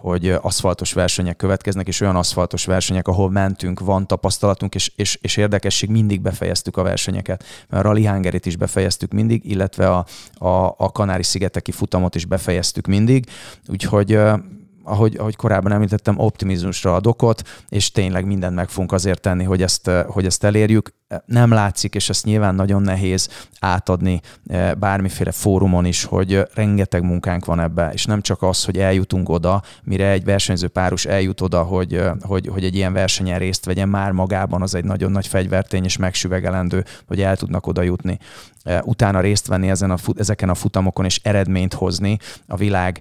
hogy 0.00 0.30
aszfaltos 0.40 0.92
versenyek 0.92 1.36
következnek, 1.36 1.88
és 1.88 2.00
olyan 2.00 2.16
aszfaltos 2.16 2.64
versenyek, 2.64 3.08
ahol 3.08 3.30
mentünk, 3.30 3.80
van 3.80 4.06
tapasztalatunk, 4.06 4.74
és, 4.74 4.92
és, 4.96 5.18
és 5.20 5.36
érdekesség, 5.36 5.90
mindig 5.90 6.20
befejeztük 6.20 6.76
a 6.76 6.82
versenyeket. 6.82 7.44
Mert 7.68 7.84
a 7.84 7.88
Rally 7.88 8.06
Hungaryt 8.06 8.46
is 8.46 8.56
befejeztük 8.56 9.12
mindig, 9.12 9.50
illetve 9.50 9.90
a, 9.90 10.06
a, 10.34 10.74
a 10.76 10.92
Kanári-szigeteki 10.92 11.72
futamot 11.72 12.14
is 12.14 12.24
befejeztük 12.24 12.86
mindig, 12.86 13.26
úgyhogy 13.66 14.18
ahogy, 14.82 15.16
ahogy 15.16 15.36
korábban 15.36 15.72
említettem, 15.72 16.18
optimizmusra 16.18 16.94
ad 16.94 17.06
okot, 17.06 17.42
és 17.68 17.90
tényleg 17.90 18.26
mindent 18.26 18.54
meg 18.54 18.68
fogunk 18.68 18.92
azért 18.92 19.20
tenni, 19.20 19.44
hogy 19.44 19.62
ezt, 19.62 19.90
hogy 20.06 20.26
ezt 20.26 20.44
elérjük 20.44 20.92
nem 21.24 21.52
látszik, 21.52 21.94
és 21.94 22.08
ezt 22.08 22.24
nyilván 22.24 22.54
nagyon 22.54 22.82
nehéz 22.82 23.28
átadni 23.60 24.20
eh, 24.46 24.74
bármiféle 24.74 25.32
fórumon 25.32 25.84
is, 25.84 26.04
hogy 26.04 26.46
rengeteg 26.54 27.02
munkánk 27.02 27.44
van 27.44 27.60
ebbe, 27.60 27.90
és 27.92 28.04
nem 28.04 28.20
csak 28.20 28.42
az, 28.42 28.64
hogy 28.64 28.78
eljutunk 28.78 29.28
oda, 29.28 29.62
mire 29.82 30.10
egy 30.10 30.24
versenyző 30.24 30.68
párus 30.68 31.04
eljut 31.04 31.40
oda, 31.40 31.62
hogy, 31.62 31.94
eh, 31.94 32.12
hogy, 32.20 32.46
hogy 32.46 32.64
egy 32.64 32.74
ilyen 32.74 32.92
versenyen 32.92 33.38
részt 33.38 33.64
vegyen, 33.64 33.88
már 33.88 34.12
magában 34.12 34.62
az 34.62 34.74
egy 34.74 34.84
nagyon 34.84 35.10
nagy 35.10 35.26
fegyvertény, 35.26 35.84
és 35.84 35.96
megsüvegelendő, 35.96 36.84
hogy 37.06 37.20
el 37.20 37.36
tudnak 37.36 37.66
oda 37.66 37.82
jutni. 37.82 38.18
Eh, 38.62 38.78
utána 38.82 39.20
részt 39.20 39.46
venni 39.46 39.70
ezen 39.70 39.90
a, 39.90 39.96
ezeken 40.16 40.48
a 40.48 40.54
futamokon, 40.54 41.04
és 41.04 41.20
eredményt 41.22 41.74
hozni 41.74 42.18
a 42.46 42.56
világ 42.56 43.00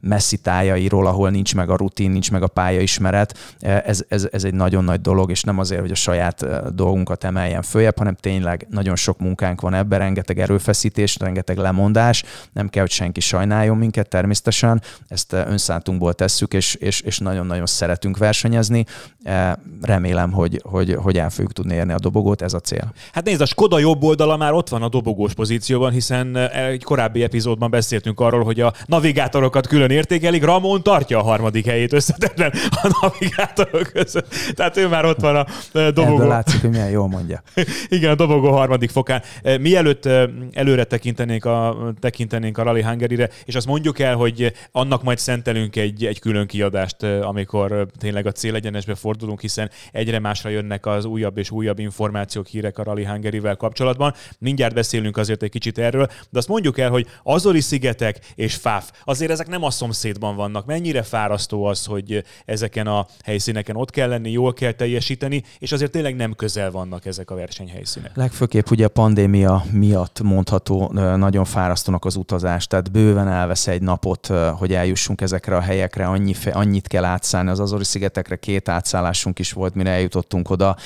messzi 0.00 0.36
tájairól, 0.36 1.06
ahol 1.06 1.30
nincs 1.30 1.54
meg 1.54 1.70
a 1.70 1.76
rutin, 1.76 2.10
nincs 2.10 2.30
meg 2.30 2.42
a 2.42 2.46
pályaismeret, 2.46 3.56
ez, 3.60 4.04
ez, 4.08 4.28
ez 4.32 4.44
egy 4.44 4.54
nagyon 4.54 4.84
nagy 4.84 5.00
dolog, 5.00 5.30
és 5.30 5.42
nem 5.42 5.58
azért, 5.58 5.80
hogy 5.80 5.90
a 5.90 5.94
saját 5.94 6.46
dolgunkat 6.74 7.24
emeljen 7.36 7.62
följebb, 7.62 7.98
hanem 7.98 8.14
tényleg 8.14 8.66
nagyon 8.70 8.96
sok 8.96 9.18
munkánk 9.18 9.60
van 9.60 9.74
ebben, 9.74 9.98
rengeteg 9.98 10.38
erőfeszítés, 10.38 11.16
rengeteg 11.18 11.56
lemondás, 11.56 12.24
nem 12.52 12.68
kell, 12.68 12.82
hogy 12.82 12.90
senki 12.90 13.20
sajnáljon 13.20 13.76
minket 13.76 14.08
természetesen, 14.08 14.82
ezt 15.08 15.32
eh, 15.32 15.46
önszántunkból 15.48 16.14
tesszük, 16.14 16.54
és, 16.54 16.74
és, 16.74 17.00
és 17.00 17.18
nagyon-nagyon 17.18 17.66
szeretünk 17.66 18.16
versenyezni. 18.16 18.84
Eh, 19.22 19.52
remélem, 19.82 20.32
hogy, 20.32 20.60
hogy, 20.64 20.94
hogy 20.94 21.18
el 21.18 21.30
fogjuk 21.30 21.52
tudni 21.52 21.74
érni 21.74 21.92
a 21.92 21.98
dobogót, 21.98 22.42
ez 22.42 22.52
a 22.52 22.60
cél. 22.60 22.92
Hát 23.12 23.24
nézd, 23.24 23.40
a 23.40 23.46
Skoda 23.46 23.78
jobb 23.78 24.02
oldala 24.02 24.36
már 24.36 24.52
ott 24.52 24.68
van 24.68 24.82
a 24.82 24.88
dobogós 24.88 25.34
pozícióban, 25.34 25.92
hiszen 25.92 26.36
eh, 26.36 26.66
egy 26.66 26.84
korábbi 26.84 27.22
epizódban 27.22 27.70
beszéltünk 27.70 28.20
arról, 28.20 28.44
hogy 28.44 28.60
a 28.60 28.72
navigátorokat 28.86 29.66
külön 29.66 29.90
értékelik. 29.90 30.44
Ramon 30.44 30.82
tartja 30.82 31.18
a 31.18 31.22
harmadik 31.22 31.66
helyét 31.66 31.92
összetetlen 31.92 32.52
a 32.70 32.98
navigátorok 33.00 33.90
között. 33.92 34.34
Tehát 34.54 34.76
ő 34.76 34.88
már 34.88 35.04
ott 35.04 35.20
van 35.20 35.36
a 35.36 35.46
dobogó. 35.72 36.14
Ebből 36.14 36.28
látszik, 36.28 36.60
hogy 36.60 36.70
milyen 36.70 36.90
jól 36.90 37.08
mondja 37.08 37.25
mondja. 37.26 37.42
Igen, 37.96 38.10
a 38.10 38.14
dobogó 38.14 38.50
harmadik 38.50 38.90
fokán. 38.90 39.22
Mielőtt 39.60 40.08
előre 40.52 40.84
tekintenénk 40.84 41.44
a, 41.44 41.76
tekintenénk 42.00 42.58
a 42.58 42.62
Rally 42.62 42.82
hungary 42.82 43.28
és 43.44 43.54
azt 43.54 43.66
mondjuk 43.66 43.98
el, 43.98 44.14
hogy 44.14 44.52
annak 44.72 45.02
majd 45.02 45.18
szentelünk 45.18 45.76
egy, 45.76 46.04
egy 46.04 46.18
külön 46.18 46.46
kiadást, 46.46 47.02
amikor 47.02 47.86
tényleg 47.98 48.26
a 48.26 48.32
célegyenesbe 48.32 48.94
fordulunk, 48.94 49.40
hiszen 49.40 49.70
egyre 49.92 50.18
másra 50.18 50.50
jönnek 50.50 50.86
az 50.86 51.04
újabb 51.04 51.38
és 51.38 51.50
újabb 51.50 51.78
információk, 51.78 52.46
hírek 52.46 52.78
a 52.78 52.82
Rally 52.82 53.04
hungary 53.04 53.40
kapcsolatban. 53.56 54.14
Mindjárt 54.38 54.74
beszélünk 54.74 55.16
azért 55.16 55.42
egy 55.42 55.50
kicsit 55.50 55.78
erről, 55.78 56.06
de 56.30 56.38
azt 56.38 56.48
mondjuk 56.48 56.78
el, 56.78 56.90
hogy 56.90 57.06
Azori 57.22 57.60
szigetek 57.60 58.18
és 58.34 58.54
Fáf, 58.54 58.90
azért 59.04 59.30
ezek 59.30 59.48
nem 59.48 59.62
a 59.62 59.70
szomszédban 59.70 60.36
vannak. 60.36 60.66
Mennyire 60.66 61.02
fárasztó 61.02 61.64
az, 61.64 61.84
hogy 61.84 62.24
ezeken 62.44 62.86
a 62.86 63.06
helyszíneken 63.24 63.76
ott 63.76 63.90
kell 63.90 64.08
lenni, 64.08 64.30
jól 64.30 64.52
kell 64.52 64.72
teljesíteni, 64.72 65.42
és 65.58 65.72
azért 65.72 65.90
tényleg 65.90 66.16
nem 66.16 66.34
közel 66.34 66.70
vannak 66.70 67.06
ezek 67.06 67.15
a 67.24 67.34
versenyhelyszínek. 67.34 68.10
Legfőképp 68.14 68.70
ugye 68.70 68.84
a 68.84 68.88
pandémia 68.88 69.64
miatt 69.70 70.22
mondható 70.22 70.90
nagyon 71.16 71.44
fárasztónak 71.44 72.04
az 72.04 72.16
utazás, 72.16 72.66
tehát 72.66 72.90
bőven 72.90 73.28
elvesz 73.28 73.66
egy 73.66 73.82
napot, 73.82 74.26
hogy 74.58 74.72
eljussunk 74.74 75.20
ezekre 75.20 75.56
a 75.56 75.60
helyekre, 75.60 76.06
annyi, 76.06 76.34
annyit 76.52 76.88
kell 76.88 77.04
átszállni 77.04 77.50
az 77.50 77.60
Azori-szigetekre, 77.60 78.36
két 78.36 78.68
átszállásunk 78.68 79.38
is 79.38 79.52
volt, 79.52 79.74
mire 79.74 79.90
eljutottunk 79.90 80.50
oda. 80.50 80.76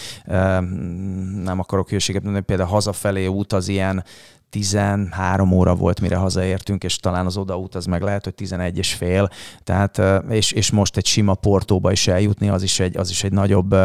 Nem 1.44 1.58
akarok 1.58 1.88
hülyeséget 1.88 2.22
mondani, 2.22 2.44
például 2.44 2.68
hazafelé 2.68 3.26
út 3.26 3.52
az 3.52 3.68
ilyen 3.68 4.04
13 4.50 5.52
óra 5.52 5.74
volt, 5.74 6.00
mire 6.00 6.16
hazaértünk, 6.16 6.84
és 6.84 6.96
talán 6.96 7.26
az 7.26 7.36
odaút 7.36 7.74
az 7.74 7.84
meg 7.84 8.02
lehet, 8.02 8.24
hogy 8.24 8.34
11 8.34 8.78
és 8.78 8.94
fél. 8.94 9.28
Tehát, 9.64 10.02
és, 10.28 10.52
és 10.52 10.70
most 10.70 10.96
egy 10.96 11.06
sima 11.06 11.34
portóba 11.34 11.92
is 11.92 12.08
eljutni, 12.08 12.48
az 12.48 12.62
is 12.62 12.80
egy, 12.80 12.96
az 12.96 13.10
is 13.10 13.24
egy 13.24 13.32
nagyobb 13.32 13.76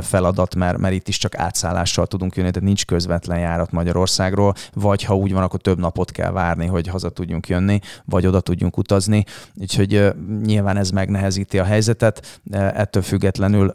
feladat, 0.00 0.54
mert, 0.54 0.78
mert 0.78 0.94
itt 0.94 1.08
is 1.08 1.18
csak 1.18 1.36
átszállással 1.36 2.06
tudunk 2.06 2.36
jönni, 2.36 2.50
tehát 2.50 2.66
nincs 2.66 2.84
közvetlen 2.86 3.38
járat 3.38 3.72
Magyarországról, 3.72 4.54
vagy 4.72 5.02
ha 5.02 5.16
úgy 5.16 5.32
van, 5.32 5.42
akkor 5.42 5.60
több 5.60 5.78
napot 5.78 6.10
kell 6.10 6.30
várni, 6.30 6.66
hogy 6.66 6.88
haza 6.88 7.10
tudjunk 7.10 7.48
jönni, 7.48 7.78
vagy 8.04 8.26
oda 8.26 8.40
tudjunk 8.40 8.76
utazni. 8.78 9.24
Úgyhogy 9.60 10.12
nyilván 10.42 10.76
ez 10.76 10.90
megnehezíti 10.90 11.58
a 11.58 11.64
helyzetet. 11.64 12.40
Ettől 12.50 13.02
függetlenül 13.02 13.74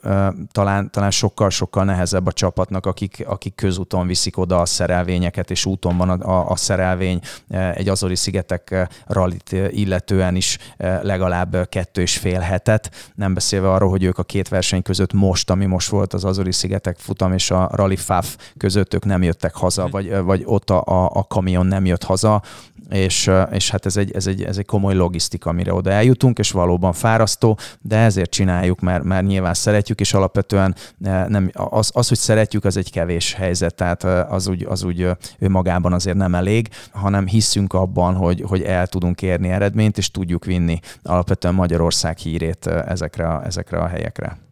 talán, 0.51 0.91
talán 0.91 1.11
sokkal-sokkal 1.11 1.83
nehezebb 1.83 2.25
a 2.25 2.31
csapatnak, 2.31 2.85
akik, 2.85 3.23
akik 3.27 3.55
közúton 3.55 4.07
viszik 4.07 4.37
oda 4.37 4.61
a 4.61 4.65
szerelvényeket, 4.65 5.51
és 5.51 5.65
úton 5.65 5.97
van 5.97 6.09
a, 6.27 6.49
a 6.49 6.55
szerelvény 6.55 7.19
e, 7.49 7.73
egy 7.73 7.89
Azori 7.89 8.15
szigetek 8.15 8.71
e, 8.71 8.89
rallit 9.05 9.53
e, 9.53 9.69
illetően 9.69 10.35
is 10.35 10.57
legalább 11.01 11.69
kettő 11.69 12.01
és 12.01 12.17
fél 12.17 12.39
hetet, 12.39 13.11
nem 13.15 13.33
beszélve 13.33 13.71
arról, 13.71 13.89
hogy 13.89 14.03
ők 14.03 14.17
a 14.17 14.23
két 14.23 14.47
verseny 14.47 14.81
között 14.81 15.13
most, 15.13 15.49
ami 15.49 15.65
most 15.65 15.89
volt 15.89 16.13
az 16.13 16.23
Azori 16.23 16.51
szigetek 16.51 16.97
futam 16.97 17.33
és 17.33 17.51
a 17.51 17.69
Rally 17.71 17.95
Faf 17.95 18.35
között 18.57 18.93
ők 18.93 19.05
nem 19.05 19.23
jöttek 19.23 19.55
haza, 19.55 19.83
hm. 19.83 19.91
vagy, 19.91 20.17
vagy 20.17 20.41
ott 20.45 20.69
a, 20.69 20.83
a, 20.85 21.09
a 21.13 21.23
kamion 21.23 21.65
nem 21.65 21.85
jött 21.85 22.03
haza, 22.03 22.41
és, 22.89 23.31
és 23.51 23.69
hát 23.71 23.85
ez 23.85 23.97
egy, 23.97 24.15
ez, 24.15 24.27
egy, 24.27 24.43
ez 24.43 24.57
egy 24.57 24.65
komoly 24.65 24.95
logisztika, 24.95 25.49
amire 25.49 25.73
oda 25.73 25.91
eljutunk, 25.91 26.39
és 26.39 26.51
valóban 26.51 26.93
fárasztó, 26.93 27.57
de 27.81 27.97
ezért 27.97 28.29
csináljuk, 28.29 28.79
mert, 28.79 29.03
mert 29.03 29.25
nyilván 29.25 29.53
szeretjük, 29.53 29.99
és 29.99 30.13
alapvetően 30.13 30.75
nem, 30.97 31.51
az, 31.53 31.91
az, 31.93 32.07
hogy 32.07 32.17
szeretjük, 32.17 32.65
az 32.65 32.77
egy 32.77 32.91
kevés 32.91 33.33
helyzet, 33.33 33.75
tehát 33.75 34.03
az 34.03 34.47
úgy, 34.47 34.65
az 34.69 34.83
úgy 34.83 35.01
ő 35.39 35.49
magában 35.49 35.93
azért 35.93 36.17
nem 36.17 36.35
elég, 36.35 36.69
hanem 36.91 37.27
hiszünk 37.27 37.73
abban, 37.73 38.15
hogy, 38.15 38.43
hogy 38.47 38.61
el 38.61 38.87
tudunk 38.87 39.21
érni 39.21 39.49
eredményt, 39.49 39.97
és 39.97 40.11
tudjuk 40.11 40.45
vinni 40.45 40.79
alapvetően 41.03 41.53
Magyarország 41.53 42.17
hírét 42.17 42.67
ezekre 42.67 43.27
a, 43.27 43.45
ezekre 43.45 43.77
a 43.77 43.87
helyekre. 43.87 44.46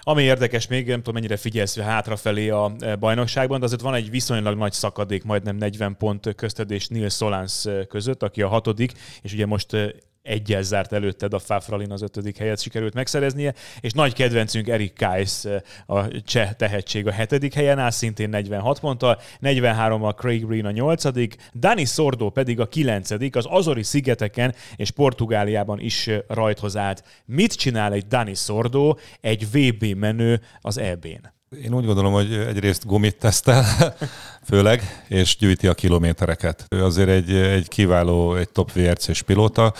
Ami 0.00 0.22
érdekes 0.22 0.66
még, 0.66 0.86
nem 0.86 0.98
tudom 0.98 1.14
mennyire 1.14 1.36
figyelsz 1.36 1.78
hátrafelé 1.78 2.48
a 2.48 2.72
bajnokságban, 2.98 3.58
de 3.58 3.64
azért 3.64 3.80
van 3.80 3.94
egy 3.94 4.10
viszonylag 4.10 4.56
nagy 4.56 4.72
szakadék, 4.72 5.24
majdnem 5.24 5.56
40 5.56 5.96
pont 5.96 6.34
közted 6.34 6.70
és 6.70 6.88
Nils 6.88 7.14
Solans 7.14 7.64
között, 7.88 8.22
aki 8.22 8.42
a 8.42 8.48
hatodik, 8.48 8.92
és 9.22 9.32
ugye 9.32 9.46
most 9.46 9.76
egyel 10.24 10.62
zárt 10.62 10.92
előtted 10.92 11.34
a 11.34 11.38
Fafralin 11.38 11.90
az 11.90 12.02
ötödik 12.02 12.36
helyet 12.36 12.60
sikerült 12.60 12.94
megszereznie, 12.94 13.54
és 13.80 13.92
nagy 13.92 14.12
kedvencünk 14.12 14.68
Erik 14.68 14.94
Kais, 14.94 15.44
a 15.86 16.22
cseh 16.22 16.52
tehetség 16.52 17.06
a 17.06 17.12
hetedik 17.12 17.54
helyen 17.54 17.78
áll, 17.78 17.90
szintén 17.90 18.28
46 18.28 18.80
ponttal, 18.80 19.20
43 19.38 20.02
a 20.02 20.12
Craig 20.12 20.46
Green 20.46 20.64
a 20.64 20.70
nyolcadik, 20.70 21.36
Dani 21.54 21.84
Sordo 21.84 22.30
pedig 22.30 22.60
a 22.60 22.68
kilencedik, 22.68 23.36
az 23.36 23.46
Azori 23.48 23.82
szigeteken 23.82 24.54
és 24.76 24.90
Portugáliában 24.90 25.80
is 25.80 26.10
rajthoz 26.28 26.76
állt. 26.76 27.04
Mit 27.24 27.52
csinál 27.52 27.92
egy 27.92 28.06
Dani 28.06 28.34
Sordo, 28.34 28.94
egy 29.20 29.46
VB 29.50 29.84
menő 29.84 30.40
az 30.60 30.78
EB-n? 30.78 31.32
Én 31.62 31.74
úgy 31.74 31.84
gondolom, 31.84 32.12
hogy 32.12 32.32
egyrészt 32.32 32.86
gumit 32.86 33.16
tesztel, 33.16 33.64
főleg, 34.50 35.04
és 35.08 35.36
gyűjti 35.36 35.66
a 35.66 35.74
kilométereket. 35.74 36.66
Ő 36.68 36.84
azért 36.84 37.08
egy, 37.08 37.32
egy 37.32 37.68
kiváló, 37.68 38.34
egy 38.34 38.48
top 38.48 38.72
VRC-s 38.72 39.22
pilóta, 39.22 39.72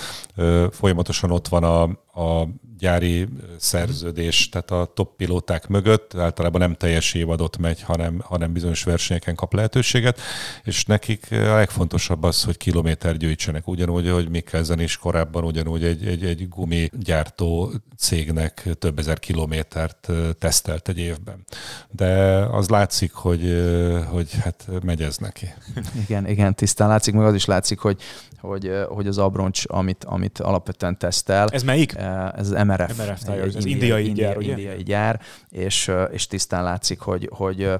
folyamatosan 0.71 1.31
ott 1.31 1.49
van 1.49 1.65
a, 1.65 1.83
a 2.23 2.49
gyári 2.85 3.29
szerződés, 3.57 4.49
tehát 4.49 4.71
a 4.71 4.91
top 4.95 5.17
pilóták 5.17 5.67
mögött 5.67 6.15
általában 6.15 6.61
nem 6.61 6.75
teljes 6.75 7.15
évadot 7.15 7.59
megy, 7.59 7.83
hanem, 7.83 8.21
hanem 8.25 8.53
bizonyos 8.53 8.83
versenyeken 8.83 9.35
kap 9.35 9.55
lehetőséget, 9.55 10.21
és 10.65 10.85
nekik 10.85 11.27
a 11.31 11.55
legfontosabb 11.55 12.23
az, 12.23 12.43
hogy 12.43 12.57
kilométer 12.57 13.17
gyűjtsenek. 13.17 13.69
Ugyanúgy, 13.69 14.11
hogy 14.11 14.29
Mikkelzen 14.29 14.81
is 14.81 14.97
korábban 14.97 15.45
ugyanúgy 15.45 15.85
egy, 15.85 16.07
egy, 16.07 16.25
egy 16.25 16.49
gumigyártó 16.49 17.73
cégnek 17.99 18.69
több 18.79 18.99
ezer 18.99 19.19
kilométert 19.19 20.09
tesztelt 20.39 20.89
egy 20.89 20.99
évben. 20.99 21.45
De 21.91 22.13
az 22.51 22.69
látszik, 22.69 23.13
hogy, 23.13 23.65
hogy 24.11 24.31
hát 24.43 24.69
megy 24.83 25.03
ez 25.03 25.17
neki. 25.17 25.55
Igen, 26.05 26.29
igen, 26.29 26.55
tisztán 26.55 26.89
látszik, 26.89 27.15
meg 27.15 27.27
az 27.27 27.35
is 27.35 27.45
látszik, 27.45 27.79
hogy 27.79 28.01
hogy, 28.45 28.71
hogy 28.89 29.07
az 29.07 29.19
abroncs, 29.19 29.63
amit, 29.67 30.05
amit 30.05 30.39
alapvetően 30.39 30.99
tesztel. 30.99 31.49
Ez 31.49 31.63
melyik? 31.63 31.95
Ez 32.35 32.47
az 32.47 32.53
MRF. 32.81 32.99
MRF 32.99 33.29
egy, 33.29 33.57
egy 33.57 33.67
indiai, 33.67 34.07
indiai 34.07 34.13
gyár, 34.13 34.37
ugye? 34.37 34.51
Indiai 34.51 34.83
gyár, 34.83 35.21
és, 35.51 35.91
és 36.11 36.27
tisztán 36.27 36.63
látszik, 36.63 37.01
hogy, 37.01 37.29
hogy 37.33 37.71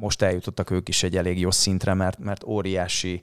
most 0.00 0.22
eljutottak 0.22 0.70
ők 0.70 0.88
is 0.88 1.02
egy 1.02 1.16
elég 1.16 1.40
jó 1.40 1.50
szintre, 1.50 1.94
mert, 1.94 2.18
mert 2.18 2.44
óriási 2.44 3.20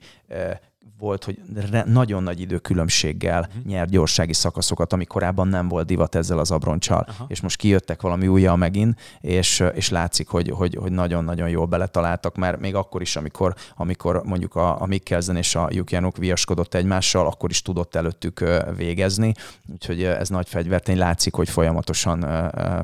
volt, 0.98 1.24
hogy 1.24 1.38
nagyon 1.84 2.22
nagy 2.22 2.40
időkülönbséggel 2.40 3.40
uh-huh. 3.40 3.64
nyert 3.64 3.90
gyorsági 3.90 4.32
szakaszokat, 4.32 4.92
ami 4.92 5.04
korábban 5.04 5.48
nem 5.48 5.68
volt 5.68 5.86
divat 5.86 6.14
ezzel 6.14 6.38
az 6.38 6.50
abroncsal. 6.50 7.06
Uh-huh. 7.08 7.26
És 7.28 7.40
most 7.40 7.56
kijöttek 7.56 8.02
valami 8.02 8.28
újjal 8.28 8.56
megint, 8.56 9.00
és, 9.20 9.64
és 9.74 9.88
látszik, 9.88 10.28
hogy, 10.28 10.50
hogy, 10.50 10.76
hogy 10.80 10.92
nagyon-nagyon 10.92 11.48
jól 11.48 11.66
beletaláltak, 11.66 12.36
mert 12.36 12.60
még 12.60 12.74
akkor 12.74 13.00
is, 13.00 13.16
amikor, 13.16 13.54
amikor 13.76 14.22
mondjuk 14.24 14.54
a, 14.54 14.82
a 14.82 14.86
Mikkelzen 14.86 15.36
és 15.36 15.54
a 15.54 15.68
Jukianuk 15.70 16.16
viaskodott 16.16 16.74
egymással, 16.74 17.26
akkor 17.26 17.50
is 17.50 17.62
tudott 17.62 17.94
előttük 17.94 18.44
végezni. 18.76 19.34
Úgyhogy 19.72 20.02
ez 20.02 20.28
nagy 20.28 20.48
fegyvertény. 20.48 20.98
Látszik, 20.98 21.34
hogy 21.34 21.48
folyamatosan 21.48 22.26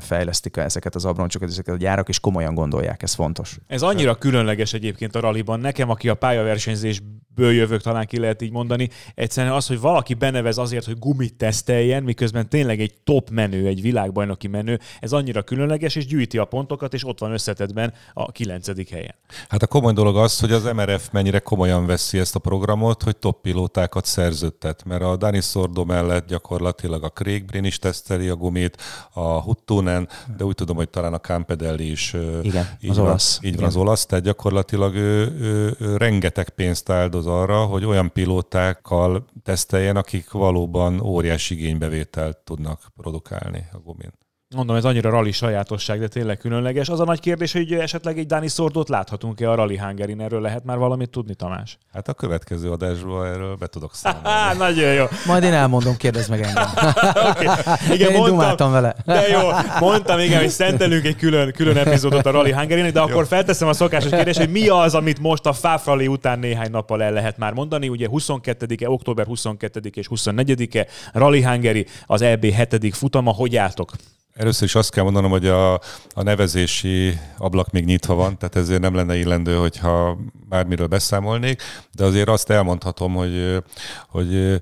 fejlesztik 0.00 0.56
ezeket 0.56 0.94
az 0.94 1.04
abroncsokat, 1.04 1.48
ezeket 1.48 1.74
a 1.74 1.78
gyárak, 1.78 2.08
és 2.08 2.20
komolyan 2.20 2.54
gondolják, 2.54 3.02
ez 3.02 3.14
fontos. 3.14 3.58
Ez 3.66 3.82
annyira 3.82 4.14
különleges 4.14 4.72
egyébként 4.72 5.14
a 5.14 5.20
raliban. 5.20 5.60
Nekem, 5.60 5.90
aki 5.90 6.08
a 6.08 6.14
pályaversenyzésből 6.14 7.52
jövök, 7.52 7.82
talán 7.82 8.03
talán 8.04 8.06
ki 8.06 8.18
lehet 8.18 8.42
így 8.42 8.52
mondani. 8.52 8.88
Egyszerűen 9.14 9.52
az, 9.52 9.66
hogy 9.66 9.80
valaki 9.80 10.14
benevez 10.14 10.58
azért, 10.58 10.84
hogy 10.84 10.98
gumit 10.98 11.34
teszteljen, 11.34 12.02
miközben 12.02 12.48
tényleg 12.48 12.80
egy 12.80 12.94
top 13.04 13.30
menő, 13.30 13.66
egy 13.66 13.82
világbajnoki 13.82 14.48
menő, 14.48 14.78
ez 15.00 15.12
annyira 15.12 15.42
különleges, 15.42 15.94
és 15.96 16.06
gyűjti 16.06 16.38
a 16.38 16.44
pontokat, 16.44 16.94
és 16.94 17.06
ott 17.06 17.18
van 17.18 17.32
összetetben 17.32 17.92
a 18.14 18.32
kilencedik 18.32 18.90
helyen. 18.90 19.14
Hát 19.48 19.62
a 19.62 19.66
komoly 19.66 19.92
dolog 19.92 20.16
az, 20.16 20.40
hogy 20.40 20.52
az 20.52 20.64
MRF 20.64 21.10
mennyire 21.10 21.38
komolyan 21.38 21.86
veszi 21.86 22.18
ezt 22.18 22.34
a 22.34 22.38
programot, 22.38 23.02
hogy 23.02 23.16
top 23.16 23.40
pilótákat 23.40 24.04
szerződtet, 24.04 24.84
mert 24.84 25.02
a 25.02 25.16
Dani 25.16 25.40
Sordo 25.40 25.84
mellett 25.84 26.26
gyakorlatilag 26.26 27.04
a 27.04 27.08
Craig 27.08 27.44
Brin 27.44 27.64
is 27.64 27.78
teszteli 27.78 28.28
a 28.28 28.36
gumit, 28.36 28.76
a 29.12 29.40
Huttunen, 29.40 30.08
de 30.36 30.44
úgy 30.44 30.54
tudom, 30.54 30.76
hogy 30.76 30.88
talán 30.88 31.12
a 31.12 31.20
Campedelli 31.20 31.90
is 31.90 32.14
Igen, 32.42 32.68
így 32.80 32.90
az 32.90 32.96
van, 32.96 33.06
olasz. 33.06 33.38
Így 33.42 33.56
van, 33.56 33.64
az 33.64 33.76
olasz, 33.76 34.06
tehát 34.06 34.24
gyakorlatilag 34.24 34.94
ő, 34.94 35.36
ő, 35.40 35.76
ő 35.78 35.96
rengeteg 35.96 36.48
pénzt 36.48 36.90
áldoz 36.90 37.26
arra, 37.26 37.64
hogy 37.64 37.84
hogy 37.84 37.93
olyan 37.94 38.12
pilótákkal 38.12 39.24
teszteljen, 39.42 39.96
akik 39.96 40.30
valóban 40.30 41.00
óriási 41.00 41.54
igénybevételt 41.54 42.36
tudnak 42.36 42.92
produkálni 42.96 43.68
a 43.72 43.78
gumin. 43.78 44.12
Mondom, 44.54 44.76
ez 44.76 44.84
annyira 44.84 45.10
rally 45.10 45.30
sajátosság, 45.30 45.98
de 45.98 46.08
tényleg 46.08 46.38
különleges. 46.38 46.88
Az 46.88 47.00
a 47.00 47.04
nagy 47.04 47.20
kérdés, 47.20 47.52
hogy 47.52 47.72
esetleg 47.72 48.18
egy 48.18 48.26
Dani 48.26 48.48
Szordót 48.48 48.88
láthatunk-e 48.88 49.50
a 49.50 49.54
Rally 49.54 49.76
Hungarin, 49.76 50.20
erről 50.20 50.40
lehet 50.40 50.64
már 50.64 50.78
valamit 50.78 51.10
tudni, 51.10 51.34
Tamás? 51.34 51.78
Hát 51.92 52.08
a 52.08 52.12
következő 52.12 52.70
adásban 52.70 53.26
erről 53.26 53.56
be 53.56 53.66
tudok 53.66 53.94
számolni. 53.94 54.58
Nagyon 54.58 54.92
jó. 54.92 55.04
Majd 55.26 55.42
én 55.42 55.52
elmondom, 55.52 55.96
kérdezd 55.96 56.30
meg 56.30 56.42
engem. 56.42 56.64
okay. 57.30 57.46
Igen, 57.92 58.10
én 58.10 58.32
mondtam, 58.32 58.72
vele. 58.72 58.94
De 59.04 59.28
jó, 59.28 59.40
mondtam 59.80 60.18
igen, 60.18 60.40
hogy 60.40 60.48
szentelünk 60.48 61.04
egy 61.04 61.16
külön, 61.16 61.52
külön 61.52 61.76
epizódot 61.76 62.26
a 62.26 62.30
Rally 62.30 62.52
Hungarin, 62.52 62.92
de 62.92 63.00
akkor 63.00 63.14
jó. 63.14 63.24
felteszem 63.24 63.68
a 63.68 63.72
szokásos 63.72 64.10
kérdést, 64.10 64.38
hogy 64.38 64.50
mi 64.50 64.68
az, 64.68 64.94
amit 64.94 65.20
most 65.20 65.46
a 65.46 65.52
Fáf 65.52 65.86
Rally 65.86 66.06
után 66.06 66.38
néhány 66.38 66.70
nappal 66.70 67.02
el 67.02 67.12
lehet 67.12 67.38
már 67.38 67.52
mondani. 67.52 67.88
Ugye 67.88 68.08
22-e, 68.10 68.90
október 68.90 69.26
22 69.26 69.90
és 69.94 70.06
24-e 70.10 70.86
Rally 71.12 71.42
Hungary, 71.42 71.86
az 72.06 72.22
EB 72.22 72.44
7. 72.44 72.96
futama. 72.96 73.32
Hogy 73.32 73.56
álltok? 73.56 73.92
Először 74.34 74.66
is 74.66 74.74
azt 74.74 74.90
kell 74.90 75.04
mondanom, 75.04 75.30
hogy 75.30 75.46
a, 75.46 75.72
a 76.14 76.22
nevezési 76.22 77.18
ablak 77.38 77.70
még 77.70 77.84
nyitva 77.84 78.14
van, 78.14 78.38
tehát 78.38 78.56
ezért 78.56 78.80
nem 78.80 78.94
lenne 78.94 79.16
illendő, 79.16 79.56
hogyha 79.56 80.18
bármiről 80.48 80.86
beszámolnék, 80.86 81.62
de 81.92 82.04
azért 82.04 82.28
azt 82.28 82.50
elmondhatom, 82.50 83.14
hogy, 83.14 83.62
hogy 84.08 84.60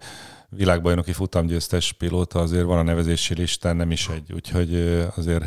világbajnoki 0.48 1.12
futamgyőztes 1.12 1.92
pilóta 1.92 2.38
azért 2.40 2.64
van 2.64 2.78
a 2.78 2.82
nevezési 2.82 3.34
listán, 3.34 3.76
nem 3.76 3.90
is 3.90 4.08
egy, 4.08 4.32
úgyhogy 4.32 5.02
azért 5.16 5.44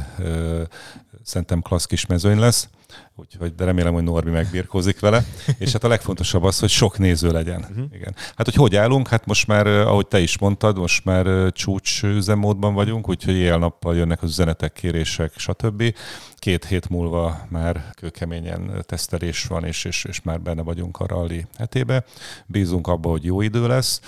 szerintem 1.23 1.61
klassz 1.61 1.85
kis 1.85 2.05
mezőny 2.05 2.39
lesz 2.39 2.69
úgyhogy 3.15 3.55
de 3.55 3.65
remélem, 3.65 3.93
hogy 3.93 4.03
Norbi 4.03 4.29
megbírkozik 4.29 4.99
vele. 4.99 5.23
És 5.57 5.71
hát 5.71 5.83
a 5.83 5.87
legfontosabb 5.87 6.43
az, 6.43 6.59
hogy 6.59 6.69
sok 6.69 6.97
néző 6.97 7.31
legyen. 7.31 7.65
Uh-huh. 7.69 7.85
Igen. 7.91 8.15
Hát, 8.35 8.45
hogy 8.45 8.55
hogy 8.55 8.75
állunk? 8.75 9.07
Hát 9.07 9.25
most 9.25 9.47
már, 9.47 9.67
ahogy 9.67 10.07
te 10.07 10.19
is 10.19 10.37
mondtad, 10.37 10.77
most 10.77 11.05
már 11.05 11.51
csúcs 11.51 12.03
üzemmódban 12.03 12.73
vagyunk, 12.73 13.09
úgyhogy 13.09 13.33
éjjel-nappal 13.33 13.95
jönnek 13.95 14.23
az 14.23 14.29
üzenetek, 14.29 14.73
kérések, 14.73 15.33
stb. 15.35 15.95
Két 16.35 16.65
hét 16.65 16.89
múlva 16.89 17.45
már 17.49 17.89
kőkeményen 17.93 18.83
tesztelés 18.85 19.45
van, 19.45 19.63
és, 19.63 19.85
és, 19.85 20.03
és 20.03 20.21
már 20.21 20.41
benne 20.41 20.61
vagyunk 20.61 20.97
a 20.99 21.07
rally 21.07 21.45
hetébe. 21.57 22.03
Bízunk 22.45 22.87
abba, 22.87 23.09
hogy 23.09 23.23
jó 23.23 23.41
idő 23.41 23.67
lesz. 23.67 24.01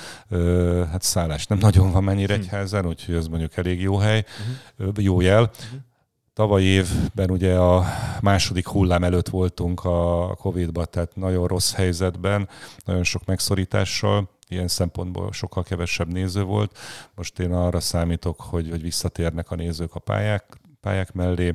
Hát 0.92 1.02
szállás 1.02 1.46
nem 1.46 1.58
nagyon 1.68 1.92
van 1.92 2.04
mennyire 2.04 2.34
egy 2.34 2.48
házen, 2.48 2.86
úgyhogy 2.86 3.16
ez 3.16 3.28
mondjuk 3.28 3.58
elég 3.58 3.82
jó 3.82 3.98
hely, 3.98 4.26
uh-huh. 4.80 5.04
jó 5.04 5.22
jel. 5.22 5.42
Uh-huh. 5.42 5.80
Tavaly 6.38 6.63
évben 6.63 7.32
ugye 7.32 7.56
a 7.56 7.86
második 8.21 8.67
hullám 8.67 9.04
előtt 9.04 9.30
voltunk 9.30 9.84
a 9.86 10.36
Covid-ban, 10.39 10.86
tehát 10.89 11.15
nagyon 11.15 11.47
rossz 11.47 11.73
helyzetben, 11.73 12.50
nagyon 12.86 13.04
sok 13.04 13.26
megszorítással, 13.26 14.30
ilyen 14.47 14.67
szempontból 14.67 15.32
sokkal 15.32 15.63
kevesebb 15.63 16.12
néző 16.12 16.43
volt. 16.43 16.78
Most 17.15 17.39
én 17.39 17.52
arra 17.52 17.80
számítok, 17.80 18.41
hogy, 18.41 18.69
hogy 18.69 18.82
visszatérnek 18.82 19.52
a 19.52 19.56
nézők 19.56 19.95
a 19.95 20.00
pályák, 20.00 20.60
pályák 20.82 21.13
mellé. 21.13 21.54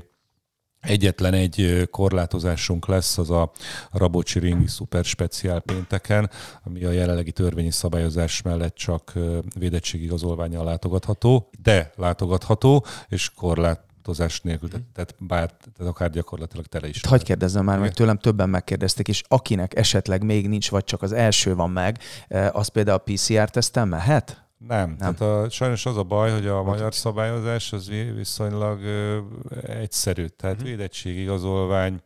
Egyetlen 0.81 1.35
egy 1.35 1.89
korlátozásunk 1.91 2.87
lesz, 2.87 3.19
az 3.19 3.31
a 3.31 3.51
Rabocsi 3.91 4.39
Ringi 4.39 4.67
Super 4.67 5.05
Speciál 5.05 5.61
pénteken, 5.61 6.31
ami 6.65 6.85
a 6.85 6.91
jelenlegi 6.91 7.33
törvényi 7.33 7.71
szabályozás 7.71 8.43
mellett 8.43 8.75
csak 8.75 9.13
védettségigazolványjal 9.59 10.65
látogatható, 10.65 11.51
de 11.63 11.93
látogatható, 11.97 12.85
és 13.09 13.31
korlát 13.35 13.91
korlátozás 14.03 14.41
nélkül, 14.41 14.69
tehát, 14.69 14.87
tehát 14.93 15.15
bár, 15.19 15.51
tehát 15.75 15.93
akár 15.93 16.11
gyakorlatilag 16.11 16.67
tele 16.67 16.89
is. 16.89 17.01
Hagy 17.09 17.23
kérdezzem 17.23 17.65
már, 17.65 17.79
meg 17.79 17.93
tőlem 17.93 18.19
többen 18.19 18.49
megkérdezték, 18.49 19.09
és 19.09 19.23
akinek 19.29 19.77
esetleg 19.77 20.25
még 20.25 20.49
nincs, 20.49 20.71
vagy 20.71 20.85
csak 20.85 21.03
az 21.03 21.13
első 21.13 21.55
van 21.55 21.71
meg, 21.71 21.99
eh, 22.29 22.57
az 22.57 22.69
például 22.69 23.03
a 23.05 23.13
PCR-teszten 23.13 23.89
mehet? 23.89 24.47
Nem. 24.69 24.97
nem. 24.99 25.15
Tehát 25.15 25.21
a, 25.21 25.51
sajnos 25.51 25.87
az 25.87 25.97
a 25.97 26.03
baj, 26.03 26.33
hogy 26.33 26.47
a 26.47 26.59
okay. 26.59 26.73
magyar 26.73 26.95
szabályozás 26.95 27.73
az 27.73 27.91
viszonylag 28.15 28.83
ö, 28.83 29.19
egyszerű. 29.67 30.27
Tehát 30.27 30.57
uh-huh. 30.57 30.71
védettségigazolvány, 30.71 32.01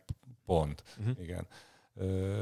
pont. 0.45 0.83
Uh-huh. 0.99 1.23
Igen. 1.23 1.47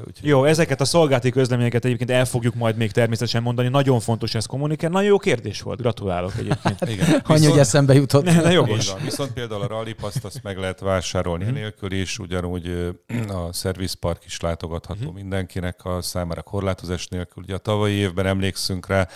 Úgyhogy... 0.07 0.29
Jó, 0.29 0.45
ezeket 0.45 0.81
a 0.81 0.85
szolgálati 0.85 1.29
közleményeket 1.29 1.85
egyébként 1.85 2.11
el 2.11 2.25
fogjuk 2.25 2.55
majd 2.55 2.75
még 2.75 2.91
természetesen 2.91 3.41
mondani. 3.41 3.67
Nagyon 3.67 3.99
fontos 3.99 4.35
ezt 4.35 4.47
kommunikálni. 4.47 4.95
Nagyon 4.95 5.09
jó 5.09 5.17
kérdés 5.17 5.61
volt, 5.61 5.79
gratulálok 5.79 6.33
egyébként. 6.37 6.81
Igen. 6.81 7.05
Annyi, 7.09 7.21
Viszont... 7.27 7.45
hogy 7.45 7.59
eszembe 7.59 7.93
jutott. 7.93 8.23
Ne, 8.23 8.41
ne 8.41 8.51
jogos. 8.51 8.91
Van. 8.91 9.01
Viszont 9.03 9.33
például 9.33 9.61
a 9.61 9.67
rally 9.67 9.95
azt 9.99 10.43
meg 10.43 10.57
lehet 10.57 10.79
vásárolni 10.79 11.45
mm. 11.45 11.53
nélkül 11.53 11.91
is, 11.91 12.19
ugyanúgy 12.19 12.95
a 13.27 13.53
service 13.53 13.95
park 13.99 14.25
is 14.25 14.39
látogatható 14.39 15.11
mm. 15.11 15.13
mindenkinek 15.13 15.85
a 15.85 16.01
számára 16.01 16.41
korlátozás 16.41 17.07
nélkül. 17.07 17.43
Ugye 17.43 17.53
a 17.53 17.57
tavalyi 17.57 17.93
évben 17.93 18.25
emlékszünk 18.25 18.87
rá, 18.87 19.07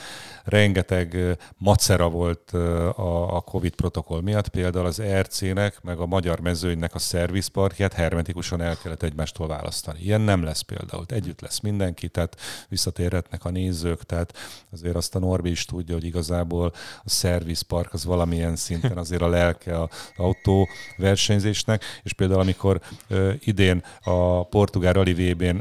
rengeteg 0.43 1.37
macera 1.57 2.09
volt 2.09 2.51
a, 2.51 3.35
a 3.35 3.41
Covid 3.41 3.75
protokoll 3.75 4.21
miatt, 4.21 4.47
például 4.47 4.85
az 4.85 4.99
ERC-nek, 4.99 5.81
meg 5.81 5.99
a 5.99 6.05
magyar 6.05 6.39
mezőnynek 6.39 6.95
a 6.95 6.99
service 6.99 7.49
parkját 7.51 7.93
hermetikusan 7.93 8.61
el 8.61 8.77
kellett 8.77 9.03
egymástól 9.03 9.47
választani. 9.47 9.99
Ilyen 10.01 10.21
nem 10.29 10.43
lesz 10.43 10.61
például. 10.61 11.05
Együtt 11.07 11.41
lesz 11.41 11.59
mindenki, 11.59 12.07
tehát 12.07 12.35
visszatérhetnek 12.67 13.45
a 13.45 13.49
nézők, 13.49 14.03
tehát 14.03 14.37
azért 14.71 14.95
azt 14.95 15.15
a 15.15 15.19
Norbi 15.19 15.49
is 15.49 15.65
tudja, 15.65 15.93
hogy 15.93 16.05
igazából 16.05 16.73
a 17.03 17.09
service 17.09 17.63
park 17.67 17.93
az 17.93 18.05
valamilyen 18.05 18.55
szinten 18.55 18.97
azért 19.03 19.21
a 19.21 19.27
lelke 19.27 19.81
az 19.81 19.89
autó 20.17 20.67
versenyzésnek, 20.97 21.83
és 22.03 22.13
például 22.13 22.39
amikor 22.39 22.81
ö, 23.07 23.31
idén 23.39 23.83
a 24.03 24.47
Portugál 24.47 24.93
Rally 24.93 25.13
VB-n 25.13 25.57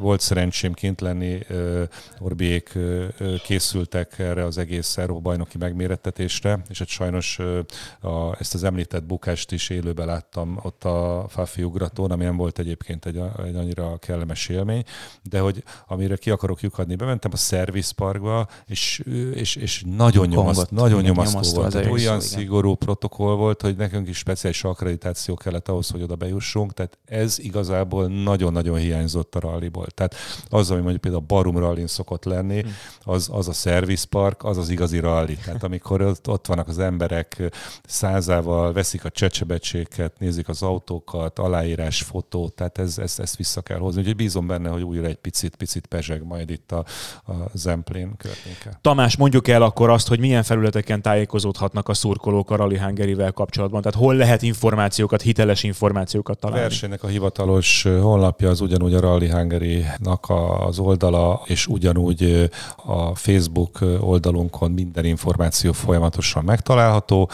volt 0.00 0.20
szerencsém 0.20 0.72
kint 0.72 1.00
lenni, 1.00 1.38
ö, 1.48 1.82
Orbiék 2.18 2.74
ö, 2.74 3.06
készültek 3.44 4.18
erre 4.18 4.44
az 4.44 4.58
egész 4.58 4.96
Euró 4.96 5.20
bajnoki 5.20 5.58
megmérettetésre, 5.58 6.62
és 6.68 6.78
hát 6.78 6.88
sajnos 6.88 7.38
ö, 7.38 7.60
a, 8.00 8.40
ezt 8.40 8.54
az 8.54 8.64
említett 8.64 9.04
bukást 9.04 9.52
is 9.52 9.68
élőben 9.68 10.06
láttam 10.06 10.60
ott 10.62 10.84
a 10.84 11.26
Fafi 11.28 11.62
ugratón, 11.62 12.10
ami 12.10 12.24
nem 12.24 12.36
volt 12.36 12.58
egyébként 12.58 13.06
egy, 13.06 13.16
egy 13.44 13.56
annyira 13.56 13.98
kellemes 14.00 14.48
élmény, 14.48 14.84
de 15.22 15.40
hogy 15.40 15.62
amire 15.86 16.16
ki 16.16 16.30
akarok 16.30 16.60
lyukadni, 16.60 16.94
bementem 16.94 17.30
a 17.34 17.36
Service 17.36 17.92
Parkba, 17.96 18.48
és, 18.66 19.02
és, 19.34 19.56
és 19.56 19.84
nagyon, 19.96 20.28
nyomaszt, 20.28 20.70
nagyon 20.70 21.02
nyomasztó, 21.02 21.32
nyomasztó 21.32 21.60
volt. 21.60 21.72
Tehát 21.72 21.90
olyan 21.90 22.20
szó, 22.20 22.36
szigorú 22.36 22.74
protokoll 22.74 23.34
volt, 23.34 23.62
hogy 23.62 23.76
nekünk 23.76 24.08
is 24.08 24.16
speciális 24.16 24.64
akkreditáció 24.64 25.34
kellett 25.34 25.68
ahhoz, 25.68 25.90
hogy 25.90 26.02
oda 26.02 26.16
bejussunk, 26.16 26.72
tehát 26.72 26.98
ez 27.04 27.38
igazából 27.38 28.06
nagyon-nagyon 28.06 28.78
hiányzott 28.78 29.34
a 29.34 29.40
ralliból. 29.40 29.86
Tehát 29.86 30.14
az, 30.48 30.70
ami 30.70 30.80
mondjuk 30.80 31.00
például 31.00 31.22
a 31.22 31.26
Barum 31.26 31.58
rallin 31.58 31.86
szokott 31.86 32.24
lenni, 32.24 32.60
hm. 32.60 32.68
az, 33.10 33.28
az 33.32 33.48
a 33.48 33.52
Service 33.52 34.06
Park, 34.08 34.44
az 34.44 34.58
az 34.58 34.68
igazi 34.68 34.98
rally. 34.98 35.36
Tehát 35.44 35.62
amikor 35.62 36.02
ott, 36.02 36.28
ott 36.28 36.46
vannak 36.46 36.68
az 36.68 36.78
emberek 36.78 37.42
százával, 37.86 38.72
veszik 38.72 39.04
a 39.04 39.10
csecsebecséket, 39.10 40.18
nézik 40.18 40.48
az 40.48 40.62
autókat, 40.62 41.38
aláírás, 41.38 42.02
fotó, 42.02 42.48
tehát 42.48 42.78
ez, 42.78 42.98
ez, 42.98 43.18
ezt 43.18 43.36
vissza 43.36 43.60
kell 43.60 43.78
hozni. 43.78 43.89
Úgyhogy 43.96 44.16
bízom 44.16 44.46
benne, 44.46 44.68
hogy 44.68 44.82
újra 44.82 45.06
egy 45.06 45.16
picit, 45.16 45.56
picit 45.56 45.86
pezseg 45.86 46.24
majd 46.24 46.50
itt 46.50 46.72
a, 46.72 46.84
a 47.26 47.32
Zemplén 47.52 48.16
környéke. 48.16 48.78
Tamás, 48.80 49.16
mondjuk 49.16 49.48
el 49.48 49.62
akkor 49.62 49.90
azt, 49.90 50.08
hogy 50.08 50.20
milyen 50.20 50.42
felületeken 50.42 51.02
tájékozódhatnak 51.02 51.88
a 51.88 51.94
szurkolók 51.94 52.50
a 52.50 52.56
Rally 52.56 52.78
Hungary-vel 52.78 53.32
kapcsolatban. 53.32 53.82
Tehát 53.82 53.98
hol 53.98 54.14
lehet 54.14 54.42
információkat, 54.42 55.22
hiteles 55.22 55.62
információkat 55.62 56.38
találni? 56.38 56.64
A 56.64 56.68
versenynek 56.68 57.02
a 57.02 57.06
hivatalos 57.06 57.82
honlapja 57.82 58.48
az 58.48 58.60
ugyanúgy 58.60 58.94
a 58.94 59.00
Rally 59.00 59.30
Hungary-nak 59.30 60.26
az 60.66 60.78
oldala, 60.78 61.42
és 61.44 61.66
ugyanúgy 61.66 62.50
a 62.76 63.14
Facebook 63.14 63.78
oldalunkon 64.00 64.70
minden 64.70 65.04
információ 65.04 65.72
folyamatosan 65.72 66.44
megtalálható, 66.44 67.30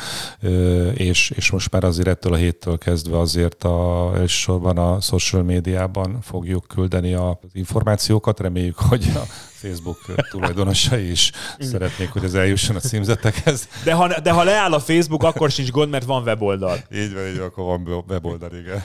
és, 0.95 1.31
és 1.31 1.51
most 1.51 1.71
már 1.71 1.85
azért 1.85 2.09
ettől 2.09 2.33
a 2.33 2.37
héttől 2.37 2.79
kezdve 2.79 3.19
azért 3.19 3.64
a, 3.64 4.11
elsősorban 4.16 4.79
a 4.79 5.01
social 5.01 5.42
médiában 5.42 6.19
fogjuk 6.37 6.64
küldeni 6.66 7.14
az 7.14 7.37
információkat. 7.53 8.40
Reméljük, 8.40 8.79
hogy 8.79 9.12
a 9.14 9.25
Facebook 9.53 9.99
tulajdonosai 10.31 11.11
is 11.11 11.33
szeretnék, 11.59 12.09
hogy 12.09 12.25
ez 12.25 12.35
eljusson 12.35 12.77
a 12.77 12.81
címzetekhez. 12.81 13.68
De 13.85 13.92
ha, 13.92 14.20
de 14.20 14.31
ha 14.31 14.44
leáll 14.44 14.72
a 14.72 14.81
Facebook, 14.81 15.22
akkor 15.22 15.51
sincs 15.51 15.70
gond, 15.70 15.90
mert 15.90 16.05
van 16.05 16.22
weboldal. 16.22 16.79
Így 16.92 17.14
van, 17.14 17.27
így 17.27 17.38
van, 17.38 17.46
akkor 17.46 17.64
van 17.64 18.05
weboldal, 18.09 18.51
igen. 18.53 18.83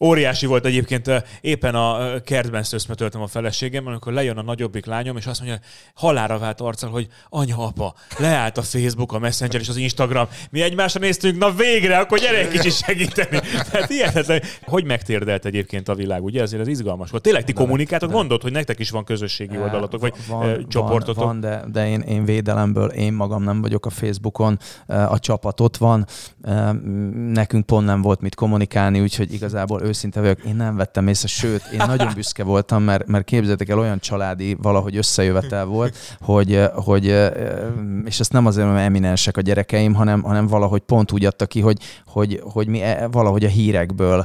Óriási 0.00 0.46
volt 0.46 0.66
egyébként, 0.66 1.10
éppen 1.40 1.74
a 1.74 2.20
kertben 2.20 2.62
szöszmetöltem 2.62 3.20
a 3.20 3.26
feleségem, 3.26 3.86
amikor 3.86 4.12
lejön 4.12 4.36
a 4.36 4.42
nagyobbik 4.42 4.86
lányom, 4.86 5.16
és 5.16 5.26
azt 5.26 5.40
mondja, 5.40 5.58
halára 5.94 6.38
vált 6.38 6.60
arccal, 6.60 6.90
hogy 6.90 7.08
anya, 7.28 7.58
apa, 7.58 7.94
leállt 8.18 8.58
a 8.58 8.62
Facebook, 8.62 9.12
a 9.12 9.18
Messenger 9.18 9.60
és 9.60 9.68
az 9.68 9.76
Instagram. 9.76 10.28
Mi 10.50 10.62
egymásra 10.62 11.00
néztünk, 11.00 11.38
na 11.38 11.52
végre, 11.52 11.98
akkor 11.98 12.18
gyere 12.18 12.38
egy 12.38 12.48
kicsit 12.48 12.72
segíteni. 12.72 13.40
Tehát 13.70 13.90
ilyetetlen. 13.90 14.42
Hogy 14.62 14.84
megtérdelt 14.84 15.44
egyébként 15.44 15.88
a 15.88 15.94
világ, 15.94 16.24
ugye? 16.24 16.42
Ezért 16.42 16.62
ez 16.62 16.68
izgalmas 16.68 17.10
volt. 17.10 17.22
Tényleg 17.22 17.44
ti 17.44 17.52
de, 17.52 17.60
kommunikáltok, 17.60 18.10
mondod, 18.10 18.42
hogy 18.42 18.52
nektek 18.52 18.78
is 18.78 18.90
van 18.90 19.04
közösségi 19.04 19.58
oldalatok, 19.58 20.00
vagy 20.00 20.14
van, 20.28 20.66
csoportotok? 20.68 21.16
Van, 21.16 21.26
van 21.26 21.40
de, 21.40 21.64
de 21.72 21.88
én, 21.88 22.00
én 22.00 22.24
védelemből, 22.24 22.88
én 22.88 23.12
magam 23.12 23.42
nem 23.42 23.60
vagyok 23.60 23.86
a 23.86 23.90
Facebookon, 23.90 24.58
a 24.86 25.18
csapat 25.18 25.60
ott 25.60 25.76
van, 25.76 26.06
nekünk 27.32 27.66
pont 27.66 27.86
nem 27.86 28.02
volt 28.02 28.20
mit 28.20 28.34
kommunikálni, 28.34 29.00
úgyhogy 29.00 29.32
igazából 29.32 29.84
őszinte 29.86 30.20
vagyok, 30.20 30.44
én 30.44 30.56
nem 30.56 30.76
vettem 30.76 31.08
észre, 31.08 31.28
sőt, 31.28 31.62
én 31.72 31.82
nagyon 31.86 32.12
büszke 32.14 32.44
voltam, 32.44 32.82
mert, 32.82 33.06
mert 33.06 33.24
képzeljétek 33.24 33.68
el, 33.68 33.78
olyan 33.78 33.98
családi 33.98 34.56
valahogy 34.62 34.96
összejövetel 34.96 35.64
volt, 35.64 35.96
hogy, 36.20 36.62
hogy 36.74 37.04
és 38.04 38.20
ezt 38.20 38.32
nem 38.32 38.46
azért, 38.46 38.66
mert 38.66 38.86
eminensek 38.86 39.36
a 39.36 39.40
gyerekeim, 39.40 39.94
hanem, 39.94 40.22
hanem 40.22 40.46
valahogy 40.46 40.80
pont 40.80 41.12
úgy 41.12 41.24
adta 41.24 41.46
ki, 41.46 41.60
hogy, 41.60 41.78
hogy, 42.06 42.40
hogy 42.52 42.66
mi 42.66 42.82
valahogy 43.10 43.44
a 43.44 43.48
hírekből 43.48 44.24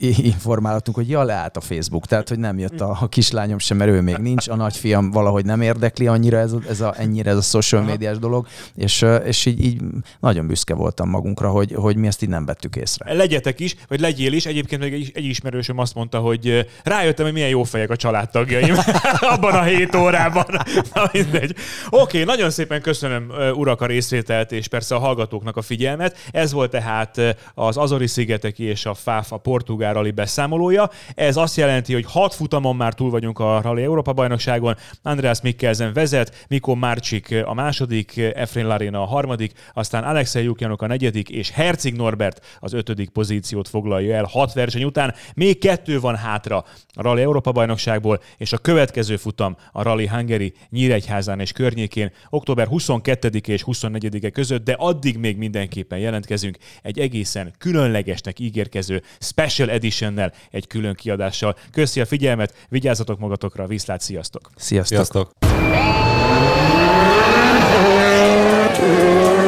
informálhatunk, 0.00 0.96
hogy 0.96 1.08
ja, 1.08 1.22
leállt 1.22 1.56
a 1.56 1.60
Facebook, 1.60 2.06
tehát 2.06 2.28
hogy 2.28 2.38
nem 2.38 2.58
jött 2.58 2.80
a, 2.80 2.96
a 3.00 3.08
kislányom 3.08 3.58
sem, 3.58 3.76
mert 3.76 3.90
ő 3.90 4.00
még 4.00 4.16
nincs, 4.16 4.48
a 4.48 4.56
nagyfiam 4.56 5.10
valahogy 5.10 5.44
nem 5.44 5.60
érdekli 5.60 6.06
annyira 6.06 6.38
ez 6.38 6.52
a, 6.52 6.58
ez 6.68 6.80
a, 6.80 6.94
ennyire 6.96 7.30
ez 7.30 7.36
a 7.36 7.40
social 7.40 7.82
médiás 7.82 8.18
dolog, 8.18 8.46
és, 8.74 9.04
és 9.24 9.46
így, 9.46 9.64
így 9.64 9.80
nagyon 10.20 10.46
büszke 10.46 10.74
voltam 10.74 11.08
magunkra, 11.08 11.50
hogy, 11.50 11.72
hogy 11.74 11.96
mi 11.96 12.06
ezt 12.06 12.22
így 12.22 12.28
nem 12.28 12.44
vettük 12.44 12.76
észre. 12.76 13.14
Legyetek 13.14 13.60
is, 13.60 13.76
vagy 13.88 14.00
legyél 14.00 14.32
is, 14.32 14.46
egyébként 14.46 14.67
egyébként 14.72 14.92
még 14.92 15.12
egy, 15.14 15.24
ismerősöm 15.24 15.78
azt 15.78 15.94
mondta, 15.94 16.18
hogy 16.18 16.66
rájöttem, 16.84 17.24
hogy 17.24 17.34
milyen 17.34 17.48
jó 17.48 17.62
fejek 17.62 17.90
a 17.90 17.96
családtagjaim 17.96 18.74
abban 19.32 19.54
a 19.54 19.62
hét 19.62 19.94
órában. 19.94 20.44
Na 20.94 21.10
mindegy. 21.12 21.54
Oké, 21.90 22.24
nagyon 22.24 22.50
szépen 22.50 22.80
köszönöm 22.80 23.32
urak 23.54 23.80
a 23.80 23.86
részvételt, 23.86 24.52
és 24.52 24.68
persze 24.68 24.94
a 24.94 24.98
hallgatóknak 24.98 25.56
a 25.56 25.62
figyelmet. 25.62 26.16
Ez 26.30 26.52
volt 26.52 26.70
tehát 26.70 27.36
az 27.54 27.76
Azori-szigeteki 27.76 28.64
és 28.64 28.86
a 28.86 28.94
FAF 28.94 29.32
a 29.32 29.36
portugál 29.36 29.92
rally 29.92 30.10
beszámolója. 30.10 30.90
Ez 31.14 31.36
azt 31.36 31.56
jelenti, 31.56 31.92
hogy 31.92 32.04
hat 32.08 32.34
futamon 32.34 32.76
már 32.76 32.94
túl 32.94 33.10
vagyunk 33.10 33.38
a 33.38 33.60
Rally 33.62 33.82
Európa 33.82 34.12
bajnokságon. 34.12 34.76
Andreas 35.02 35.40
Mikkelsen 35.40 35.92
vezet, 35.92 36.44
Mikko 36.48 36.74
Márcsik 36.74 37.34
a 37.44 37.54
második, 37.54 38.16
Efrain 38.16 38.66
Larina 38.66 39.02
a 39.02 39.06
harmadik, 39.06 39.52
aztán 39.74 40.04
Alexei 40.04 40.44
Jukjanok 40.44 40.82
a 40.82 40.86
negyedik, 40.86 41.28
és 41.28 41.50
Herzig 41.50 41.94
Norbert 41.94 42.56
az 42.60 42.72
ötödik 42.72 43.08
pozíciót 43.08 43.68
foglalja 43.68 44.16
el 44.16 44.28
hat 44.30 44.54
verseny 44.58 44.84
után. 44.84 45.14
Még 45.34 45.58
kettő 45.58 46.00
van 46.00 46.16
hátra 46.16 46.64
a 46.92 47.02
Rally 47.02 47.22
Európa 47.22 47.52
bajnokságból, 47.52 48.20
és 48.36 48.52
a 48.52 48.58
következő 48.58 49.16
futam 49.16 49.56
a 49.72 49.82
Rally 49.82 50.06
Hungary 50.06 50.52
Nyíregyházán 50.70 51.40
és 51.40 51.52
környékén 51.52 52.12
október 52.30 52.66
22 52.66 53.40
és 53.46 53.64
24-e 53.66 54.30
között, 54.30 54.64
de 54.64 54.72
addig 54.78 55.18
még 55.18 55.36
mindenképpen 55.36 55.98
jelentkezünk 55.98 56.58
egy 56.82 56.98
egészen 56.98 57.52
különlegesnek 57.58 58.38
ígérkező 58.38 59.02
Special 59.20 59.70
Editionnel, 59.70 60.32
egy 60.50 60.66
külön 60.66 60.94
kiadással. 60.94 61.56
Köszi 61.70 62.00
a 62.00 62.06
figyelmet, 62.06 62.66
vigyázzatok 62.68 63.18
magatokra, 63.18 63.66
viszlát, 63.66 64.00
sziasztok! 64.00 64.50
Sziasztok! 64.56 64.96
Sziasztok! 64.96 65.30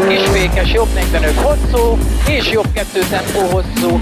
Kisfékes 0.09 0.73
jobb 0.73 0.89
45 0.95 1.35
hosszú, 1.35 1.99
és 2.29 2.51
jobb 2.51 2.73
2 2.73 3.01
tempó 3.11 3.41
hosszú. 3.41 3.99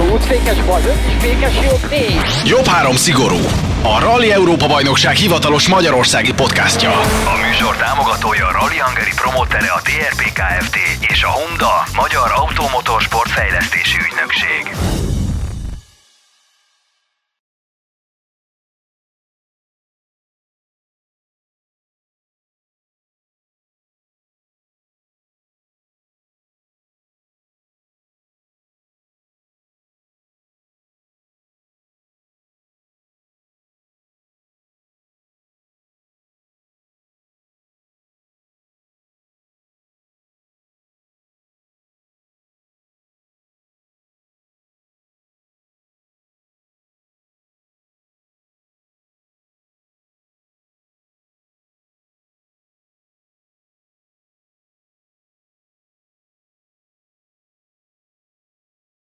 Útfékes 0.00 0.62
bal 0.64 0.80
5, 0.80 0.92
és 1.06 1.14
fékes 1.18 1.54
jobb 1.64 1.90
4. 1.90 2.20
Jobb 2.44 2.64
három 2.66 2.96
szigorú. 2.96 3.38
A 3.82 4.00
Rally 4.00 4.32
Európa 4.32 4.66
Bajnokság 4.66 5.14
hivatalos 5.14 5.68
magyarországi 5.68 6.32
podcastja. 6.32 6.90
A 7.24 7.46
műsor 7.46 7.76
támogatója 7.76 8.46
a 8.46 8.52
Rally 8.52 8.78
Hungary 8.78 9.12
promotere 9.14 9.68
a 9.68 9.80
TRP 9.82 10.22
Kft. 10.32 10.76
és 11.00 11.22
a 11.22 11.28
Honda 11.28 11.84
Magyar 11.94 12.32
Automotorsport 12.34 13.30
Fejlesztési 13.30 13.96
Ügynökség. 14.06 15.03